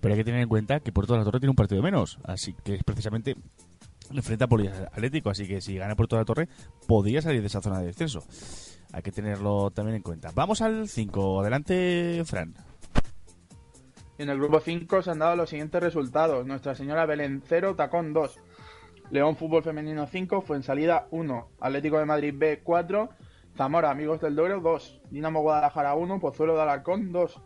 Pero 0.00 0.14
hay 0.14 0.20
que 0.20 0.24
tener 0.24 0.40
en 0.40 0.48
cuenta 0.48 0.80
que 0.80 0.92
Puerto 0.92 1.14
de 1.14 1.20
la 1.20 1.24
Torre 1.24 1.40
tiene 1.40 1.50
un 1.50 1.56
partido 1.56 1.82
menos, 1.82 2.18
así 2.24 2.54
que 2.64 2.74
es 2.74 2.84
precisamente 2.84 3.36
enfrenta 4.12 4.44
a 4.44 4.48
Polillas 4.48 4.80
Atlético, 4.80 5.30
así 5.30 5.48
que 5.48 5.60
si 5.60 5.76
gana 5.76 5.96
Puerto 5.96 6.16
de 6.16 6.22
la 6.22 6.26
Torre 6.26 6.48
podría 6.86 7.22
salir 7.22 7.40
de 7.40 7.46
esa 7.46 7.62
zona 7.62 7.80
de 7.80 7.86
descenso. 7.86 8.22
Hay 8.92 9.02
que 9.02 9.10
tenerlo 9.10 9.70
también 9.70 9.96
en 9.96 10.02
cuenta. 10.02 10.30
Vamos 10.34 10.60
al 10.60 10.88
5, 10.88 11.40
adelante 11.40 12.22
Fran. 12.24 12.54
En 14.18 14.28
el 14.28 14.38
grupo 14.38 14.60
5 14.60 15.02
se 15.02 15.10
han 15.10 15.18
dado 15.18 15.34
los 15.34 15.50
siguientes 15.50 15.82
resultados. 15.82 16.46
Nuestra 16.46 16.74
Señora 16.74 17.04
Belén 17.04 17.42
0, 17.46 17.74
Tacón 17.74 18.12
2. 18.12 18.38
León 19.10 19.36
Fútbol 19.36 19.64
Femenino 19.64 20.06
5, 20.06 20.42
Fuensalida 20.42 21.08
1. 21.10 21.48
Atlético 21.60 21.98
de 21.98 22.04
Madrid 22.04 22.34
B 22.36 22.60
4. 22.62 23.08
Zamora 23.56 23.90
Amigos 23.90 24.20
del 24.20 24.34
Duero 24.34 24.60
2. 24.60 25.02
Dinamo 25.10 25.42
Guadalajara 25.42 25.94
1. 25.94 26.20
Pozuelo 26.20 26.56
de 26.56 26.62
Alarcón 26.62 27.12
2. 27.12 27.40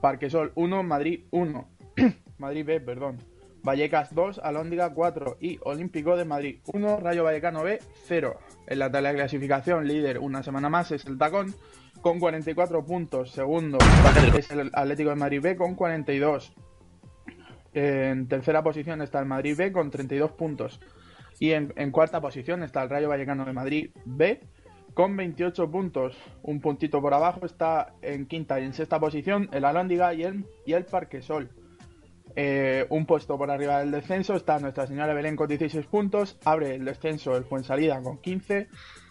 Parquesol 0.00 0.52
1. 0.56 0.82
Madrid 0.82 1.24
1. 1.30 1.68
Madrid 2.38 2.66
B, 2.66 2.80
perdón. 2.80 3.18
Vallecas 3.62 4.12
2, 4.12 4.40
Alóndiga 4.42 4.92
4 4.92 5.36
y 5.40 5.60
Olímpico 5.62 6.16
de 6.16 6.24
Madrid 6.24 6.58
1, 6.72 6.96
Rayo 6.96 7.22
Vallecano 7.22 7.62
B 7.62 7.78
0. 8.06 8.36
En 8.66 8.78
la 8.80 8.90
tabla 8.90 9.10
de 9.10 9.14
clasificación, 9.14 9.86
líder 9.86 10.18
una 10.18 10.42
semana 10.42 10.68
más 10.68 10.90
es 10.90 11.06
el 11.06 11.16
Tacón 11.16 11.54
con 12.00 12.18
44 12.18 12.84
puntos. 12.84 13.30
Segundo 13.30 13.78
es 14.36 14.50
el 14.50 14.70
Atlético 14.72 15.10
de 15.10 15.16
Madrid 15.16 15.40
B 15.40 15.56
con 15.56 15.76
42. 15.76 16.52
En 17.74 18.26
tercera 18.26 18.64
posición 18.64 19.00
está 19.00 19.20
el 19.20 19.26
Madrid 19.26 19.56
B 19.56 19.70
con 19.70 19.92
32 19.92 20.32
puntos. 20.32 20.80
Y 21.38 21.52
en, 21.52 21.72
en 21.76 21.92
cuarta 21.92 22.20
posición 22.20 22.64
está 22.64 22.82
el 22.82 22.90
Rayo 22.90 23.08
Vallecano 23.08 23.44
de 23.44 23.52
Madrid 23.52 23.90
B 24.04 24.40
con 24.94 25.16
28 25.16 25.70
puntos. 25.70 26.16
Un 26.42 26.60
puntito 26.60 27.00
por 27.00 27.14
abajo 27.14 27.46
está 27.46 27.94
en 28.02 28.26
quinta 28.26 28.60
y 28.60 28.64
en 28.64 28.74
sexta 28.74 29.00
posición 29.00 29.48
el 29.52 29.64
Alóndiga 29.64 30.14
y 30.14 30.22
el, 30.22 30.84
Parquesol. 30.84 31.50
Eh, 32.34 32.86
un 32.88 33.04
puesto 33.04 33.36
por 33.36 33.50
arriba 33.50 33.80
del 33.80 33.90
descenso 33.90 34.34
está 34.34 34.58
Nuestra 34.58 34.86
Señora 34.86 35.12
Belén 35.12 35.36
con 35.36 35.48
16 35.48 35.84
puntos, 35.86 36.38
abre 36.44 36.74
el 36.76 36.84
descenso 36.84 37.36
el 37.36 37.44
Fuensalida 37.44 38.02
con 38.02 38.18
15 38.18 38.68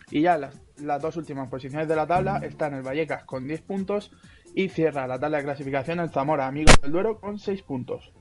y 0.10 0.22
ya 0.22 0.38
las, 0.38 0.60
las 0.78 1.02
dos 1.02 1.18
últimas 1.18 1.48
posiciones 1.48 1.88
de 1.88 1.96
la 1.96 2.08
tabla 2.08 2.38
están 2.38 2.74
el 2.74 2.82
Vallecas 2.82 3.24
con 3.26 3.48
10 3.48 3.62
puntos 3.62 4.12
y 4.56 4.70
cierra 4.70 5.08
la 5.08 5.20
tabla 5.20 5.38
de 5.38 5.44
clasificación 5.44 6.00
el 6.00 6.10
Zamora 6.10 6.48
Amigos 6.48 6.82
del 6.82 6.92
Duero 6.92 7.20
con 7.20 7.38
6 7.38 7.62
puntos. 7.62 8.12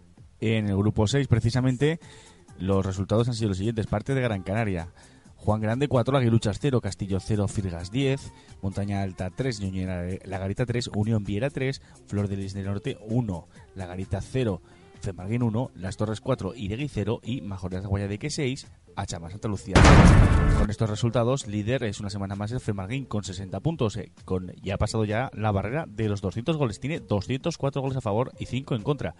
En 0.41 0.69
el 0.69 0.77
grupo 0.77 1.07
6, 1.07 1.29
precisamente, 1.29 2.01
los 2.59 2.85
resultados 2.85 3.29
han 3.29 3.35
sido 3.35 3.49
los 3.49 3.59
siguientes. 3.59 3.87
Parte 3.87 4.15
de 4.15 4.23
Gran 4.23 4.43
Canaria. 4.43 4.89
Juan 5.43 5.63
Grande 5.63 5.89
4, 5.89 6.19
Aguiluchas 6.19 6.59
0, 6.61 6.83
Castillo 6.83 7.19
0, 7.19 7.49
Firgas 7.49 7.91
10, 7.91 8.33
Montaña 8.61 9.01
Alta 9.01 9.31
3, 9.31 9.61
Ñuñera 9.61 10.05
La 10.25 10.39
Garita 10.39 10.67
3, 10.67 10.91
Unión 10.95 11.25
Viera 11.25 11.49
3, 11.49 11.81
Flor 12.07 12.29
del 12.29 12.65
Norte 12.65 12.99
1, 13.09 13.49
La 13.75 13.87
Garita 13.87 14.21
0, 14.21 14.61
Femarguín 15.01 15.43
1, 15.43 15.71
Las 15.77 15.97
Torres 15.97 16.21
4, 16.21 16.55
Iregui 16.55 16.89
0 16.89 17.21
y 17.23 17.41
Majorías 17.41 17.83
de 17.83 17.89
Guayadeque 17.89 18.29
6, 18.29 18.67
Achama 18.97 19.31
Santa 19.31 19.49
Lucía. 19.49 19.77
Con 20.59 20.69
estos 20.69 20.91
resultados, 20.91 21.47
líder 21.47 21.85
es 21.85 22.01
una 22.01 22.11
semana 22.11 22.35
más 22.35 22.53
el 22.53 22.61
Femarguín 22.61 23.07
con 23.07 23.25
60 23.25 23.61
puntos, 23.61 23.97
eh, 23.97 24.13
con 24.27 24.53
ya 24.63 24.75
ha 24.75 24.79
pasado 24.79 25.07
ya 25.07 25.31
la 25.33 25.53
barrera 25.53 25.87
de 25.89 26.11
los 26.11 26.21
200 26.21 26.59
goles. 26.59 26.81
Tiene 26.81 27.01
204 27.01 27.81
goles 27.81 27.97
a 27.97 28.03
favor 28.03 28.33
y 28.39 28.45
5 28.45 28.75
en 28.75 28.83
contra. 28.83 29.15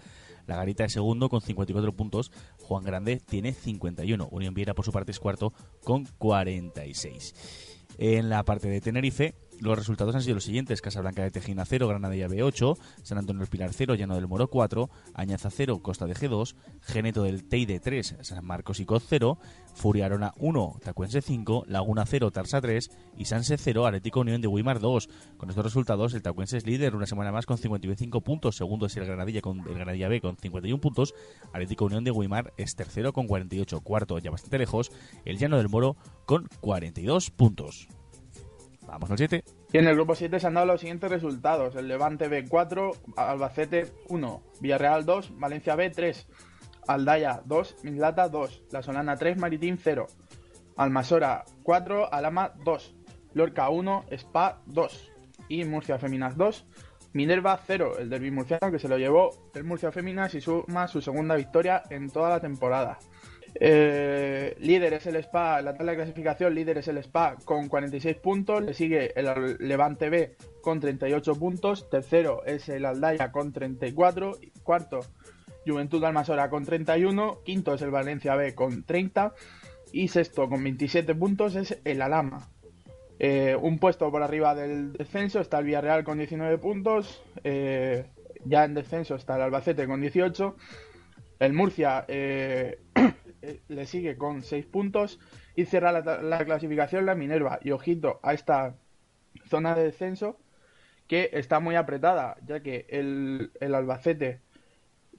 La 0.51 0.57
Garita 0.57 0.85
es 0.85 0.93
segundo 0.93 1.29
con 1.29 1.41
54 1.41 1.93
puntos, 1.93 2.33
Juan 2.59 2.83
Grande 2.83 3.21
tiene 3.21 3.53
51, 3.53 4.29
Unión 4.33 4.53
Viera 4.53 4.75
por 4.75 4.85
su 4.85 4.91
parte 4.91 5.13
es 5.13 5.21
cuarto 5.21 5.53
con 5.85 6.07
46. 6.19 7.87
En 7.99 8.29
la 8.29 8.43
parte 8.43 8.69
de 8.69 8.81
Tenerife, 8.81 9.37
los 9.61 9.79
resultados 9.79 10.15
han 10.15 10.23
sido 10.23 10.35
los 10.35 10.45
siguientes: 10.45 10.81
Casablanca 10.83 11.23
de 11.23 11.31
Tejina 11.31 11.65
0, 11.65 11.89
Granadilla 11.89 12.29
B8, 12.29 12.77
San 13.03 13.19
Antonio 13.19 13.41
del 13.41 13.49
Pilar 13.49 13.73
0, 13.73 13.95
Llano 13.95 14.15
del 14.15 14.27
Moro 14.27 14.49
4, 14.49 14.91
Añaza 15.15 15.51
0, 15.51 15.81
Costa 15.83 16.07
de 16.07 16.15
G2, 16.15 16.55
Geneto 16.83 17.23
del 17.23 17.45
Teide 17.45 17.81
3, 17.81 18.17
San 18.21 18.45
Marcos 18.45 18.81
y 18.81 18.85
Coz 18.85 19.05
0, 19.09 19.39
Furiarona 19.75 20.33
1, 20.39 20.81
Tacuense 20.83 21.23
5, 21.23 21.65
Laguna 21.69 22.05
0, 22.07 22.31
Tarsa 22.31 22.61
3 22.61 22.91
y 23.17 23.25
Sanse 23.27 23.57
0, 23.57 23.87
Atlético 23.87 24.21
Unión 24.21 24.41
de 24.41 24.49
Wimar 24.49 24.81
2. 24.81 25.09
Con 25.37 25.51
estos 25.51 25.65
resultados, 25.65 26.15
el 26.15 26.23
Tacuense 26.23 26.57
es 26.57 26.67
líder 26.67 26.97
una 26.97 27.07
semana 27.07 27.33
más 27.33 27.47
con 27.47 27.59
55 27.59 28.21
puntos, 28.23 28.57
segundo 28.57 28.87
es 28.87 28.97
el 28.97 29.07
Granadilla 29.07 29.41
con 29.41 29.61
el 29.61 29.75
Granadilla 29.75 30.09
B 30.09 30.21
con 30.21 30.37
51 30.37 30.81
puntos, 30.81 31.15
Atlético 31.53 31.85
Unión 31.85 32.05
de 32.05 32.11
Wimar 32.11 32.53
es 32.57 32.75
tercero 32.77 33.13
con 33.13 33.27
48, 33.27 33.81
cuarto 33.81 34.19
ya 34.19 34.31
bastante 34.31 34.59
lejos, 34.59 34.91
el 35.25 35.39
Llano 35.39 35.59
del 35.59 35.69
Moro 35.69 35.97
con 36.27 36.49
42 36.61 37.31
puntos. 37.31 37.89
Vamos 38.91 39.11
al 39.11 39.19
7. 39.19 39.45
Y 39.73 39.79
en 39.79 39.87
el 39.87 39.95
grupo 39.95 40.15
7 40.15 40.41
se 40.41 40.47
han 40.47 40.55
dado 40.55 40.67
los 40.67 40.81
siguientes 40.81 41.11
resultados. 41.11 41.77
El 41.77 41.89
Levante 41.89 42.29
B4, 42.29 42.97
Albacete 43.17 43.87
1, 44.09 44.43
Villarreal 44.61 45.05
2, 45.05 45.39
Valencia 45.39 45.77
B 45.77 45.91
3, 45.91 46.27
Aldaya 46.89 47.43
2, 47.45 47.85
Mislata 47.85 48.29
2, 48.29 48.65
La 48.71 48.83
Solana 48.83 49.17
3, 49.17 49.39
Maritín 49.39 49.79
0, 49.79 50.07
Almasora 50.77 51.45
4, 51.63 52.13
Alama 52.13 52.53
2, 52.65 52.95
Lorca 53.35 53.69
1, 53.71 54.07
Spa 54.11 54.61
2 54.67 55.13
y 55.49 55.65
Murcia 55.65 55.99
Feminas 55.99 56.37
2, 56.37 56.67
Minerva 57.13 57.59
0, 57.67 57.99
el 57.99 58.09
derbi 58.09 58.31
murciano 58.31 58.71
que 58.71 58.79
se 58.79 58.89
lo 58.89 58.97
llevó 58.97 59.51
el 59.55 59.65
Murcia 59.65 59.91
Feminas 59.91 60.35
y 60.35 60.41
suma 60.41 60.87
su 60.87 61.01
segunda 61.01 61.35
victoria 61.35 61.83
en 61.91 62.09
toda 62.09 62.29
la 62.31 62.41
temporada. 62.41 62.99
Eh, 63.55 64.57
líder 64.61 64.95
es 64.95 65.07
el 65.07 65.17
Spa, 65.17 65.61
la 65.63 65.75
tabla 65.75 65.93
de 65.93 65.99
clasificación, 65.99 66.55
líder 66.55 66.79
es 66.79 66.89
el 66.89 66.99
Spa 66.99 67.37
con 67.45 67.69
46 67.69 68.17
puntos, 68.17 68.63
le 68.63 68.75
sigue 68.75 69.13
el 69.19 69.57
Levante 69.59 70.09
B 70.09 70.37
con 70.63 70.81
38 70.81 71.35
puntos, 71.35 71.91
tercero 71.91 72.45
es 72.45 72.69
el 72.69 72.85
Aldaya 72.85 73.33
con 73.33 73.53
34, 73.53 74.37
cuarto 74.63 75.01
Juventud 75.67 76.03
Almasora 76.05 76.49
con 76.49 76.65
31, 76.65 77.41
quinto 77.45 77.75
es 77.75 77.83
el 77.83 77.91
Valencia 77.91 78.35
B 78.35 78.55
con 78.55 78.85
30 78.85 79.35
y 79.93 80.09
sexto 80.09 80.49
con 80.49 80.63
27 80.63 81.15
puntos 81.15 81.57
es 81.57 81.79
el 81.85 82.03
Alama. 82.03 82.49
Eh, 83.19 83.55
un 83.61 83.79
puesto 83.79 84.11
por 84.11 84.23
arriba 84.23 84.55
del 84.55 84.95
descenso 84.95 85.41
está 85.41 85.59
el 85.59 85.67
Villarreal 85.67 86.05
con 86.05 86.17
19 86.17 86.57
puntos, 86.59 87.23
eh, 87.45 88.07
ya 88.45 88.65
en 88.65 88.75
descenso 88.75 89.17
está 89.17 89.37
el 89.37 89.43
Albacete 89.43 89.87
con 89.87 90.01
18, 90.01 90.57
el 91.41 91.53
Murcia 91.53 92.07
le 93.69 93.87
sigue 93.87 94.17
con 94.17 94.43
6 94.43 94.67
puntos 94.67 95.19
y 95.57 95.65
cierra 95.65 95.93
la, 95.93 96.23
la, 96.23 96.45
clasificación 96.45 97.07
la 97.07 97.15
Minerva. 97.15 97.59
Y 97.63 97.71
ojito 97.71 98.21
a 98.23 98.35
esta 98.35 98.77
zona 99.49 99.75
de 99.75 99.85
descenso 99.85 100.39
que 101.07 101.31
está 101.33 101.61
muy 101.61 101.75
apretada, 101.75 102.37
ya 102.47 102.61
que 102.61 102.87
el, 102.89 103.51
el 103.61 103.75
Albacete, 103.75 104.41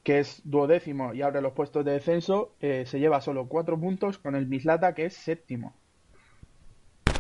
que 0.04 0.20
es 0.20 0.42
duodécimo 0.46 1.14
y 1.14 1.22
abre 1.22 1.42
los 1.42 1.54
puestos 1.54 1.84
de 1.84 1.92
descenso, 1.92 2.56
eh, 2.62 2.86
se 2.86 3.00
lleva 3.00 3.22
solo 3.22 3.48
cuatro 3.48 3.80
puntos 3.80 4.18
con 4.18 4.36
el 4.36 4.48
Mislata, 4.48 4.94
que 4.94 5.06
es 5.06 5.14
séptimo. 5.14 5.76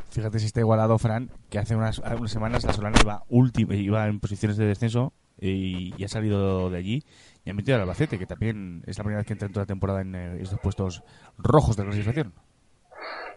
Fíjate 0.10 0.40
si 0.40 0.46
está 0.46 0.60
igualado, 0.60 0.98
Fran, 0.98 1.32
que 1.50 1.60
hace 1.60 1.76
unas, 1.76 2.00
unas 2.00 2.32
semanas 2.32 2.64
la 2.64 2.74
Solana 2.74 3.00
iba, 3.02 3.24
última, 3.30 3.76
iba 3.76 4.08
en 4.08 4.20
posiciones 4.20 4.58
de 4.58 4.66
descenso 4.66 5.14
y, 5.40 5.94
y 5.98 6.04
ha 6.04 6.08
salido 6.08 6.70
de 6.70 6.78
allí 6.78 7.04
y 7.44 7.50
ha 7.50 7.54
metido 7.54 7.76
al 7.76 7.82
Albacete, 7.82 8.20
que 8.20 8.26
también 8.26 8.84
es 8.86 8.98
la 8.98 9.04
primera 9.04 9.20
vez 9.20 9.28
que 9.28 9.34
entra 9.34 9.48
en 9.48 9.54
toda 9.54 9.64
la 9.64 9.68
temporada 9.68 10.02
en 10.02 10.16
eh, 10.16 10.42
estos 10.42 10.60
puestos 10.60 11.04
rojos 11.38 11.76
de 11.76 11.84
clasificación. 11.84 12.34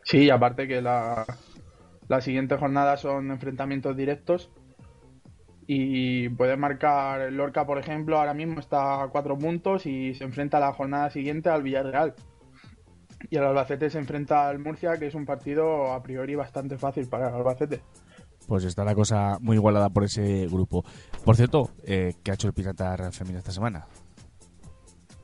Sí, 0.02 0.28
aparte 0.28 0.68
que 0.68 0.82
la, 0.82 1.24
la 2.08 2.20
siguiente 2.20 2.56
jornada 2.56 2.96
son 2.96 3.30
enfrentamientos 3.30 3.96
directos 3.96 4.50
y 5.66 6.28
puede 6.28 6.56
marcar 6.56 7.32
Lorca, 7.32 7.66
por 7.66 7.78
ejemplo, 7.78 8.18
ahora 8.18 8.34
mismo 8.34 8.60
está 8.60 9.02
a 9.02 9.08
cuatro 9.08 9.38
puntos 9.38 9.86
y 9.86 10.14
se 10.14 10.24
enfrenta 10.24 10.60
la 10.60 10.72
jornada 10.72 11.08
siguiente 11.10 11.48
al 11.48 11.62
Villarreal. 11.62 12.14
Y 13.30 13.36
el 13.36 13.44
Albacete 13.44 13.88
se 13.88 13.98
enfrenta 13.98 14.46
al 14.46 14.58
Murcia, 14.58 14.98
que 14.98 15.06
es 15.06 15.14
un 15.14 15.24
partido 15.24 15.92
a 15.94 16.02
priori 16.02 16.34
bastante 16.34 16.76
fácil 16.76 17.08
para 17.08 17.28
el 17.28 17.34
Albacete. 17.34 17.80
Pues 18.46 18.64
está 18.64 18.84
la 18.84 18.94
cosa 18.94 19.38
muy 19.40 19.56
igualada 19.56 19.88
por 19.90 20.04
ese 20.04 20.46
grupo. 20.48 20.84
Por 21.24 21.36
cierto, 21.36 21.70
eh, 21.84 22.14
¿qué 22.22 22.30
ha 22.30 22.34
hecho 22.34 22.46
el 22.46 22.52
Pinatar 22.52 23.10
Femina 23.12 23.38
esta 23.38 23.52
semana? 23.52 23.86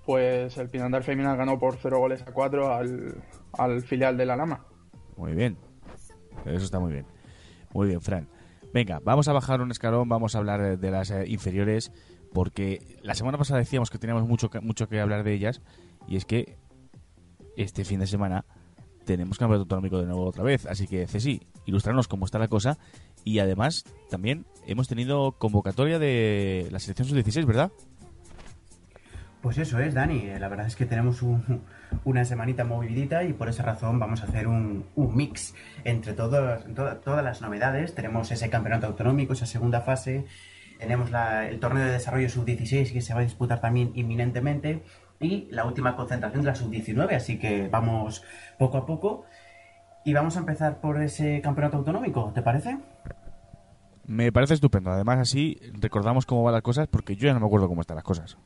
Pues 0.07 0.57
el 0.57 0.69
Pinandar 0.69 1.05
Feminal 1.05 1.37
ganó 1.37 1.59
por 1.59 1.77
0 1.81 1.99
goles 1.99 2.23
a 2.23 2.33
4 2.33 2.75
al, 2.75 3.23
al 3.53 3.83
filial 3.83 4.17
de 4.17 4.27
la 4.27 4.37
Lama. 4.37 4.65
Muy 5.17 5.35
bien. 5.35 5.57
Eso 6.47 6.65
está 6.65 6.81
muy 6.81 6.93
bien. 6.93 7.07
Muy 7.75 7.87
bien, 7.89 8.01
Fran. 8.01 8.29
Venga, 8.73 9.01
vamos 9.05 9.29
a 9.29 9.33
bajar 9.33 9.61
un 9.61 9.71
escalón, 9.71 10.09
vamos 10.09 10.35
a 10.35 10.39
hablar 10.39 10.63
de, 10.63 10.77
de 10.77 10.91
las 10.91 11.11
eh, 11.11 11.25
inferiores, 11.29 11.93
porque 12.33 12.99
la 13.03 13.15
semana 13.15 13.37
pasada 13.37 13.59
decíamos 13.61 13.91
que 13.91 13.99
teníamos 13.99 14.27
mucho, 14.27 14.49
que- 14.49 14.61
mucho 14.61 14.89
que 14.89 15.01
hablar 15.01 15.23
de 15.25 15.35
ellas, 15.35 15.61
y 16.09 16.17
es 16.17 16.25
que 16.25 16.57
este 17.57 17.85
fin 17.85 18.01
de 18.01 18.07
semana 18.07 18.45
tenemos 19.05 19.39
campeonato 19.39 19.63
autonómico 19.63 19.99
de 19.99 20.07
nuevo 20.07 20.25
otra 20.25 20.45
vez. 20.45 20.67
Así 20.67 20.87
que, 20.87 21.07
Ceci, 21.07 21.41
ilustrarnos 21.67 22.09
cómo 22.09 22.25
está 22.25 22.39
la 22.39 22.49
cosa, 22.49 22.79
y 23.25 23.39
además 23.39 23.85
también 24.11 24.45
hemos 24.67 24.89
tenido 24.89 25.33
convocatoria 25.33 25.99
de 25.99 26.69
la 26.71 26.79
selección 26.79 27.09
sub-16, 27.09 27.45
¿verdad? 27.47 27.71
Pues 29.43 29.57
eso 29.57 29.79
es, 29.79 29.95
Dani. 29.95 30.19
Eh, 30.27 30.39
La 30.39 30.49
verdad 30.49 30.67
es 30.67 30.77
que 30.77 30.85
tenemos 30.87 31.23
un- 31.23 31.63
una 32.05 32.25
semanita 32.25 32.65
movidita 32.65 33.25
y 33.25 33.33
por 33.33 33.49
esa 33.49 33.63
razón 33.63 33.99
vamos 33.99 34.23
a 34.23 34.25
hacer 34.27 34.47
un, 34.47 34.85
un 34.97 35.17
mix 35.17 35.55
entre 35.85 36.13
todas, 36.13 36.65
toda- 36.75 37.01
todas 37.01 37.25
las 37.25 37.41
novedades. 37.41 37.95
Tenemos 37.95 38.31
ese 38.31 38.51
campeonato 38.51 38.87
autonómico, 38.87 39.33
esa 39.33 39.47
segunda 39.47 39.81
fase. 39.81 40.27
Tenemos 40.79 41.11
la- 41.11 41.49
el 41.49 41.59
torneo 41.59 41.85
de 41.87 41.93
desarrollo 41.93 42.29
sub-16 42.29 42.93
que 42.93 43.01
se 43.01 43.15
va 43.15 43.21
a 43.21 43.23
disputar 43.23 43.61
también 43.61 43.93
inminentemente. 43.95 44.83
Y 45.21 45.49
la 45.51 45.65
última 45.67 45.97
concentración 45.97 46.43
de 46.43 46.49
la 46.49 46.55
sub-19. 46.55 47.15
Así 47.15 47.39
que 47.39 47.69
vamos 47.69 48.23
poco 48.59 48.77
a 48.79 48.87
poco. 48.87 49.25
Y 50.05 50.13
vamos 50.15 50.37
a 50.37 50.41
empezar 50.41 50.81
por 50.81 51.01
ese 51.03 51.41
campeonato 51.43 51.77
autonómico, 51.79 52.33
¿te 52.35 52.41
parece? 52.43 52.79
Me 54.11 54.33
parece 54.33 54.55
estupendo. 54.55 54.91
Además, 54.91 55.21
así 55.21 55.61
recordamos 55.81 56.27
cómo 56.27 56.43
van 56.43 56.53
las 56.53 56.63
cosas, 56.63 56.89
porque 56.89 57.15
yo 57.15 57.29
ya 57.29 57.33
no 57.33 57.39
me 57.39 57.47
acuerdo 57.47 57.69
cómo 57.69 57.83
están 57.83 57.95
las 57.95 58.03
cosas. 58.03 58.37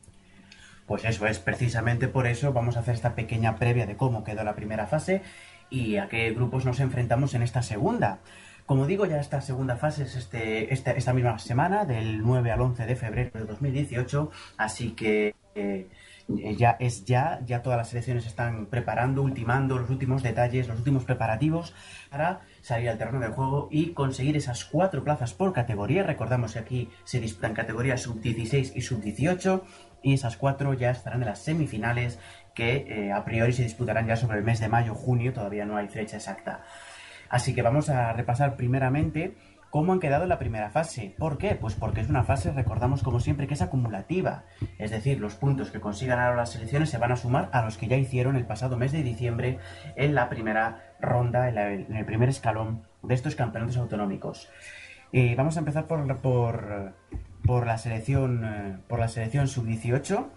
Pues 0.87 1.07
eso 1.07 1.27
es, 1.27 1.39
precisamente 1.39 2.07
por 2.07 2.27
eso 2.27 2.53
vamos 2.53 2.77
a 2.77 2.81
hacer 2.81 2.95
esta 2.95 3.15
pequeña 3.15 3.57
previa 3.57 3.87
de 3.87 3.97
cómo 3.97 4.25
quedó 4.25 4.45
la 4.45 4.55
primera 4.55 4.87
fase 4.87 5.23
y 5.71 5.97
a 5.97 6.11
qué 6.11 6.31
grupos 6.35 6.67
nos 6.67 6.81
enfrentamos 6.81 7.33
en 7.33 7.41
esta 7.41 7.63
segunda. 7.63 8.19
Como 8.67 8.87
digo, 8.87 9.07
ya 9.07 9.19
esta 9.19 9.41
segunda 9.41 9.79
fase 9.79 10.03
es 10.03 10.17
este, 10.17 10.75
esta, 10.75 10.91
esta 10.91 11.15
misma 11.15 11.39
semana, 11.39 11.87
del 11.87 12.21
9 12.21 12.53
al 12.53 12.61
11 12.61 12.85
de 12.85 12.97
febrero 12.97 13.31
de 13.33 13.47
2018, 13.47 14.31
así 14.59 14.91
que 14.91 15.35
eh, 15.55 15.89
ya 16.29 16.77
es 16.81 17.05
ya, 17.05 17.41
ya 17.45 17.63
todas 17.63 17.77
las 17.77 17.89
selecciones 17.89 18.27
están 18.27 18.67
preparando, 18.67 19.23
ultimando 19.23 19.79
los 19.79 19.91
últimos 19.91 20.23
detalles, 20.23 20.69
los 20.69 20.79
últimos 20.79 21.05
preparativos 21.05 21.75
para 22.11 22.41
salir 22.63 22.89
al 22.89 22.99
terreno 22.99 23.21
del 23.21 23.33
juego 23.33 23.69
y 23.71 23.93
conseguir 23.93 24.37
esas 24.37 24.65
cuatro 24.65 25.05
plazas 25.05 25.35
por 25.35 25.53
categoría. 25.53 26.03
Recordamos 26.03 26.55
que 26.55 26.59
aquí 26.59 26.91
se 27.05 27.21
disputan 27.21 27.53
categorías 27.53 28.03
sub-16 28.03 28.73
y 28.75 28.81
sub-18 28.81 29.63
y 30.03 30.15
esas 30.15 30.37
cuatro 30.37 30.75
ya 30.75 30.91
estarán 30.91 31.23
en 31.23 31.29
las 31.29 31.41
semifinales 31.41 32.19
que 32.55 32.87
eh, 32.89 33.13
a 33.13 33.25
priori 33.25 33.53
se 33.53 33.63
disputarán 33.63 34.07
ya 34.07 34.17
sobre 34.17 34.39
el 34.39 34.45
mes 34.45 34.61
de 34.61 34.69
mayo, 34.69 34.95
junio, 34.95 35.33
todavía 35.33 35.67
no 35.67 35.77
hay 35.77 35.89
fecha 35.89 36.17
exacta. 36.17 36.63
Así 37.29 37.55
que 37.55 37.63
vamos 37.63 37.89
a 37.89 38.13
repasar 38.13 38.57
primeramente 38.57 39.35
cómo 39.75 39.93
han 39.93 39.99
quedado 39.99 40.23
en 40.23 40.29
la 40.29 40.39
primera 40.39 40.71
fase. 40.71 41.17
¿Por 41.19 41.37
qué? 41.37 41.57
Pues 41.57 41.75
porque 41.75 42.01
es 42.01 42.09
una 42.09 42.23
fase, 42.23 42.53
recordamos 42.53 43.03
como 43.03 43.19
siempre, 43.19 43.49
que 43.49 43.55
es 43.55 43.61
acumulativa. 43.61 44.45
Es 44.79 44.93
decir, 44.93 45.19
los 45.19 45.35
puntos 45.35 45.73
que 45.73 45.81
consigan 45.81 46.21
ahora 46.21 46.37
las 46.37 46.53
selecciones 46.53 46.91
se 46.91 46.99
van 46.99 47.11
a 47.11 47.17
sumar 47.17 47.49
a 47.51 47.65
los 47.65 47.77
que 47.77 47.89
ya 47.89 47.97
hicieron 47.97 48.37
el 48.37 48.47
pasado 48.47 48.77
mes 48.77 48.93
de 48.93 49.03
diciembre 49.03 49.59
en 49.97 50.15
la 50.15 50.29
primera 50.29 50.95
ronda, 51.01 51.49
en, 51.49 51.93
el 51.93 52.05
primer 52.05 52.29
escalón 52.29 52.87
de 53.03 53.15
estos 53.15 53.35
campeonatos 53.35 53.77
autonómicos. 53.77 54.49
Eh, 55.13 55.35
vamos 55.37 55.57
a 55.57 55.59
empezar 55.59 55.89
por, 55.89 56.19
por, 56.19 56.95
por 57.45 57.67
la 57.67 57.77
selección, 57.77 58.45
eh, 58.45 58.79
por 58.87 59.01
la 59.01 59.09
selección 59.09 59.49
sub-18 59.49 60.29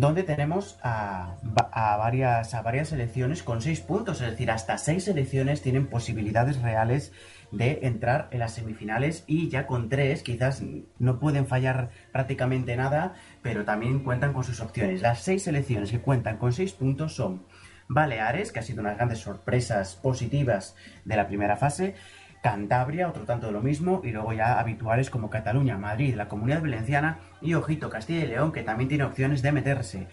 donde 0.00 0.22
tenemos 0.22 0.78
a, 0.84 1.34
va- 1.44 1.70
a 1.72 1.96
varias, 1.96 2.54
a 2.54 2.62
varias 2.62 2.90
selecciones 2.90 3.42
con 3.42 3.60
6 3.60 3.80
puntos, 3.80 4.20
es 4.20 4.30
decir, 4.30 4.48
hasta 4.50 4.78
6 4.78 5.02
selecciones 5.04 5.60
tienen 5.60 5.88
posibilidades 5.88 6.62
reales 6.62 7.12
de 7.50 7.80
entrar 7.82 8.28
en 8.30 8.38
las 8.38 8.52
semifinales 8.52 9.24
y 9.26 9.48
ya 9.48 9.66
con 9.66 9.88
3 9.88 10.22
quizás 10.22 10.62
no 11.00 11.18
pueden 11.18 11.46
fallar 11.48 11.90
prácticamente 12.12 12.76
nada, 12.76 13.14
pero 13.42 13.64
también 13.64 14.04
cuentan 14.04 14.32
con 14.32 14.44
sus 14.44 14.60
opciones. 14.60 15.02
Las 15.02 15.20
6 15.22 15.42
selecciones 15.42 15.90
que 15.90 15.98
cuentan 16.00 16.36
con 16.36 16.52
6 16.52 16.72
puntos 16.74 17.16
son 17.16 17.42
Baleares, 17.88 18.52
que 18.52 18.60
ha 18.60 18.62
sido 18.62 18.82
unas 18.82 18.96
grandes 18.96 19.18
sorpresas 19.20 19.96
positivas 19.96 20.76
de 21.06 21.16
la 21.16 21.26
primera 21.26 21.56
fase, 21.56 21.94
Cantabria, 22.42 23.08
otro 23.08 23.24
tanto 23.24 23.46
de 23.46 23.52
lo 23.52 23.60
mismo, 23.60 24.00
y 24.04 24.12
luego 24.12 24.32
ya 24.32 24.58
habituales 24.60 25.10
como 25.10 25.30
Cataluña, 25.30 25.78
Madrid, 25.78 26.14
la 26.14 26.28
Comunidad 26.28 26.62
Valenciana 26.62 27.18
y 27.40 27.54
Ojito, 27.54 27.90
Castilla 27.90 28.24
y 28.24 28.28
León, 28.28 28.52
que 28.52 28.62
también 28.62 28.88
tiene 28.88 29.04
opciones 29.04 29.42
de 29.42 29.52
meterse. 29.52 30.06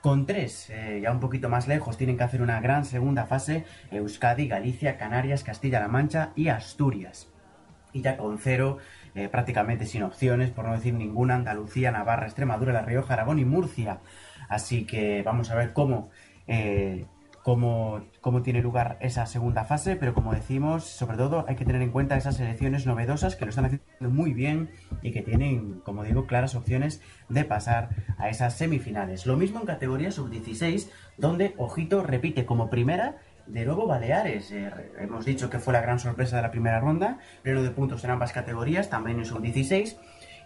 Con 0.00 0.26
tres, 0.26 0.70
eh, 0.70 1.00
ya 1.02 1.10
un 1.10 1.18
poquito 1.18 1.48
más 1.48 1.66
lejos, 1.66 1.96
tienen 1.96 2.16
que 2.16 2.22
hacer 2.22 2.40
una 2.40 2.60
gran 2.60 2.84
segunda 2.84 3.26
fase 3.26 3.64
Euskadi, 3.90 4.46
Galicia, 4.46 4.96
Canarias, 4.96 5.42
Castilla-La 5.42 5.88
Mancha 5.88 6.30
y 6.36 6.48
Asturias. 6.48 7.32
Y 7.92 8.02
ya 8.02 8.16
con 8.16 8.38
cero, 8.38 8.78
eh, 9.14 9.28
prácticamente 9.28 9.86
sin 9.86 10.04
opciones, 10.04 10.50
por 10.50 10.66
no 10.66 10.72
decir 10.72 10.94
ninguna, 10.94 11.34
Andalucía, 11.34 11.90
Navarra, 11.90 12.26
Extremadura, 12.26 12.72
La 12.72 12.82
Rioja, 12.82 13.14
Aragón 13.14 13.40
y 13.40 13.44
Murcia. 13.44 13.98
Así 14.48 14.84
que 14.86 15.22
vamos 15.22 15.50
a 15.50 15.56
ver 15.56 15.72
cómo, 15.72 16.10
eh, 16.46 17.06
cómo, 18.20 18.42
tiene 18.42 18.60
lugar 18.60 18.98
esa 19.00 19.24
segunda 19.24 19.64
fase, 19.64 19.96
pero 19.96 20.12
como 20.12 20.34
decimos, 20.34 20.84
sobre 20.84 21.16
todo 21.16 21.46
hay 21.48 21.56
que 21.56 21.64
tener 21.64 21.80
en 21.80 21.90
cuenta 21.90 22.16
esas 22.16 22.36
selecciones 22.36 22.84
novedosas 22.84 23.36
que 23.36 23.46
lo 23.46 23.48
están 23.48 23.64
haciendo 23.64 23.86
muy 24.10 24.34
bien 24.34 24.70
y 25.00 25.12
que 25.12 25.22
tienen, 25.22 25.80
como 25.80 26.04
digo, 26.04 26.26
claras 26.26 26.54
opciones 26.54 27.00
de 27.30 27.44
pasar 27.44 27.88
a 28.18 28.28
esas 28.28 28.54
semifinales. 28.54 29.24
Lo 29.24 29.36
mismo 29.36 29.60
en 29.60 29.66
categoría 29.66 30.10
sub-16, 30.10 30.90
donde 31.16 31.54
Ojito 31.56 32.02
repite 32.02 32.44
como 32.44 32.68
primera 32.68 33.16
de 33.46 33.64
nuevo 33.64 33.86
Baleares. 33.86 34.50
Eh, 34.52 34.70
hemos 34.98 35.24
dicho 35.24 35.48
que 35.48 35.58
fue 35.58 35.72
la 35.72 35.80
gran 35.80 35.98
sorpresa 35.98 36.36
de 36.36 36.42
la 36.42 36.50
primera 36.50 36.80
ronda, 36.80 37.18
pleno 37.42 37.62
de 37.62 37.70
puntos 37.70 38.04
en 38.04 38.10
ambas 38.10 38.32
categorías, 38.32 38.90
también 38.90 39.18
en 39.20 39.24
sub-16. 39.24 39.96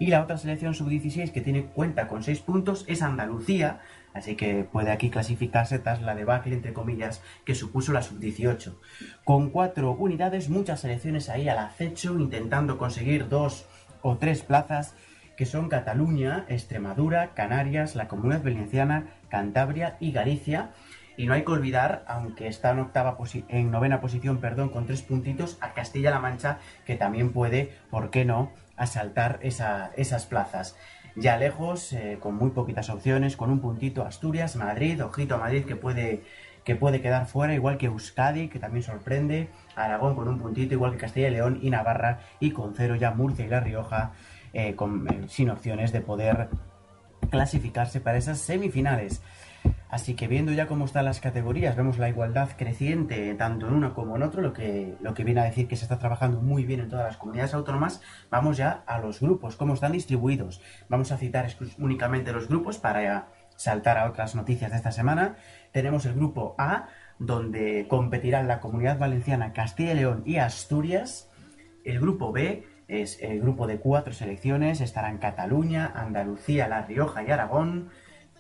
Y 0.03 0.07
la 0.07 0.21
otra 0.21 0.37
selección 0.37 0.75
sub-16 0.75 1.31
que 1.31 1.43
tiene 1.43 1.67
cuenta 1.67 2.09
con 2.09 2.25
6 2.25 2.41
puntos 2.41 2.85
es 2.89 3.03
Andalucía, 3.03 3.83
así 4.15 4.35
que 4.35 4.65
puede 4.65 4.91
aquí 4.91 5.11
clasificarse 5.11 5.79
tras 5.79 6.03
la 6.03 6.17
debacle, 6.17 6.57
entre 6.57 6.73
comillas, 6.73 7.23
que 7.45 7.55
supuso 7.55 7.93
la 7.93 8.03
sub-18. 8.03 8.75
Con 9.23 9.51
4 9.51 9.93
unidades, 9.93 10.49
muchas 10.49 10.81
selecciones 10.81 11.29
ahí 11.29 11.49
al 11.49 11.59
acecho, 11.59 12.19
intentando 12.19 12.79
conseguir 12.79 13.29
dos 13.29 13.65
o 14.03 14.17
tres 14.17 14.43
plazas, 14.43 14.97
que 15.37 15.47
son 15.47 15.69
Cataluña, 15.69 16.47
Extremadura, 16.49 17.33
Canarias, 17.35 17.95
la 17.95 18.09
Comunidad 18.09 18.43
Valenciana, 18.43 19.07
Cantabria 19.29 19.99
y 20.01 20.11
Galicia. 20.11 20.73
Y 21.17 21.27
no 21.27 21.35
hay 21.35 21.45
que 21.45 21.53
olvidar, 21.53 22.05
aunque 22.09 22.49
está 22.49 22.73
en, 22.73 22.81
octava 22.81 23.17
en 23.49 23.71
novena 23.71 24.01
posición, 24.01 24.39
perdón, 24.39 24.71
con 24.71 24.85
tres 24.85 25.03
puntitos, 25.03 25.59
a 25.61 25.75
Castilla-La 25.75 26.19
Mancha, 26.19 26.59
que 26.87 26.97
también 26.97 27.33
puede, 27.33 27.73
¿por 27.89 28.11
qué 28.11 28.25
no?, 28.25 28.51
asaltar 28.83 29.39
esa- 29.43 29.91
esas 29.97 30.27
plazas. 30.27 30.77
Ya 31.15 31.37
lejos, 31.37 31.93
eh, 31.93 32.19
con 32.21 32.35
muy 32.37 32.51
poquitas 32.51 32.89
opciones, 32.89 33.37
con 33.37 33.51
un 33.51 33.61
puntito 33.61 34.05
Asturias, 34.05 34.57
Madrid, 34.57 35.05
ojito 35.05 35.35
a 35.35 35.39
Madrid 35.39 35.65
que 35.65 35.77
puede, 35.77 36.23
que 36.65 36.75
puede 36.75 37.01
quedar 37.01 37.27
fuera, 37.27 37.55
igual 37.55 37.77
que 37.77 37.87
Euskadi, 37.87 38.49
que 38.49 38.59
también 38.59 38.83
sorprende, 38.83 39.49
Aragón 39.77 40.15
con 40.15 40.29
un 40.29 40.39
puntito, 40.39 40.75
igual 40.75 40.93
que 40.93 40.99
Castilla 40.99 41.29
y 41.29 41.33
León 41.33 41.59
y 41.61 41.71
Navarra, 41.71 42.21
y 42.41 42.53
con 42.53 42.75
cero 42.75 42.95
ya 42.97 43.11
Murcia 43.11 43.45
y 43.45 43.49
La 43.49 43.61
Rioja, 43.61 44.13
eh, 44.55 44.75
eh, 44.75 45.21
sin 45.29 45.51
opciones 45.51 45.93
de 45.93 46.01
poder 46.01 46.49
clasificarse 47.31 48.01
para 48.01 48.19
esas 48.19 48.39
semifinales. 48.39 49.23
Así 49.93 50.15
que 50.15 50.27
viendo 50.27 50.53
ya 50.53 50.69
cómo 50.69 50.87
están 50.87 51.05
las 51.05 51.21
categorías, 51.21 51.77
vemos 51.77 51.99
la 51.99 52.09
igualdad 52.09 52.49
creciente 52.57 53.35
tanto 53.35 53.69
en 53.69 53.75
uno 53.75 53.93
como 53.93 54.17
en 54.17 54.23
otro, 54.23 54.41
lo 54.41 54.55
que, 54.55 54.97
lo 55.03 55.13
que 55.13 55.23
viene 55.23 55.43
a 55.43 55.45
decir 55.45 55.69
que 55.69 55.77
se 55.77 55.85
está 55.85 55.99
trabajando 55.99 56.41
muy 56.41 56.65
bien 56.65 56.81
en 56.81 56.89
todas 56.89 57.05
las 57.05 57.19
comunidades 57.19 57.53
autónomas. 57.53 58.01
Vamos 58.31 58.57
ya 58.57 58.85
a 58.87 59.01
los 59.01 59.21
grupos, 59.21 59.57
cómo 59.57 59.75
están 59.75 59.93
distribuidos. 59.93 60.63
Vamos 60.89 61.13
a 61.13 61.19
citar 61.19 61.47
únicamente 61.77 62.33
los 62.33 62.49
grupos 62.49 62.79
para 62.79 63.29
saltar 63.55 63.99
a 63.99 64.09
otras 64.09 64.35
noticias 64.35 64.71
de 64.71 64.79
esta 64.79 64.93
semana. 64.93 65.37
Tenemos 65.73 66.07
el 66.07 66.15
grupo 66.15 66.55
A, 66.57 66.87
donde 67.19 67.87
competirán 67.87 68.49
la 68.49 68.61
Comunidad 68.61 68.99
Valenciana, 68.99 69.53
Castilla 69.53 69.93
y 69.93 69.97
León 69.97 70.23
y 70.25 70.39
Asturias. 70.39 71.31
El 71.85 72.01
grupo 72.01 72.33
B 72.33 72.65
es 72.89 73.23
el 73.23 73.43
grupo 73.43 73.67
de 73.67 73.79
cuatro 73.79 74.15
selecciones, 74.15 74.81
estarán 74.81 75.19
Cataluña, 75.19 75.93
Andalucía, 75.95 76.67
La 76.67 76.81
Rioja 76.81 77.25
y 77.25 77.31
Aragón. 77.31 77.91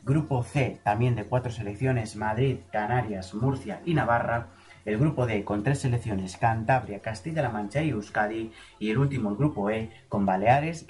Grupo 0.05 0.43
C, 0.43 0.81
también 0.83 1.15
de 1.15 1.25
cuatro 1.25 1.53
selecciones, 1.53 2.17
Madrid, 2.17 2.59
Canarias, 2.73 3.35
Murcia 3.35 3.81
y 3.85 3.95
Navarra. 3.95 4.49
El 4.85 4.99
grupo 4.99 5.27
D, 5.27 5.45
con 5.45 5.63
tres 5.63 5.79
selecciones, 5.81 6.37
Cantabria, 6.37 7.01
Castilla-La 7.01 7.51
Mancha 7.51 7.83
y 7.83 7.91
Euskadi. 7.91 8.53
Y 8.81 8.91
el 8.91 8.99
último, 8.99 9.31
el 9.31 9.37
grupo 9.37 9.71
E, 9.71 9.91
con 10.09 10.27
Baleares 10.27 10.87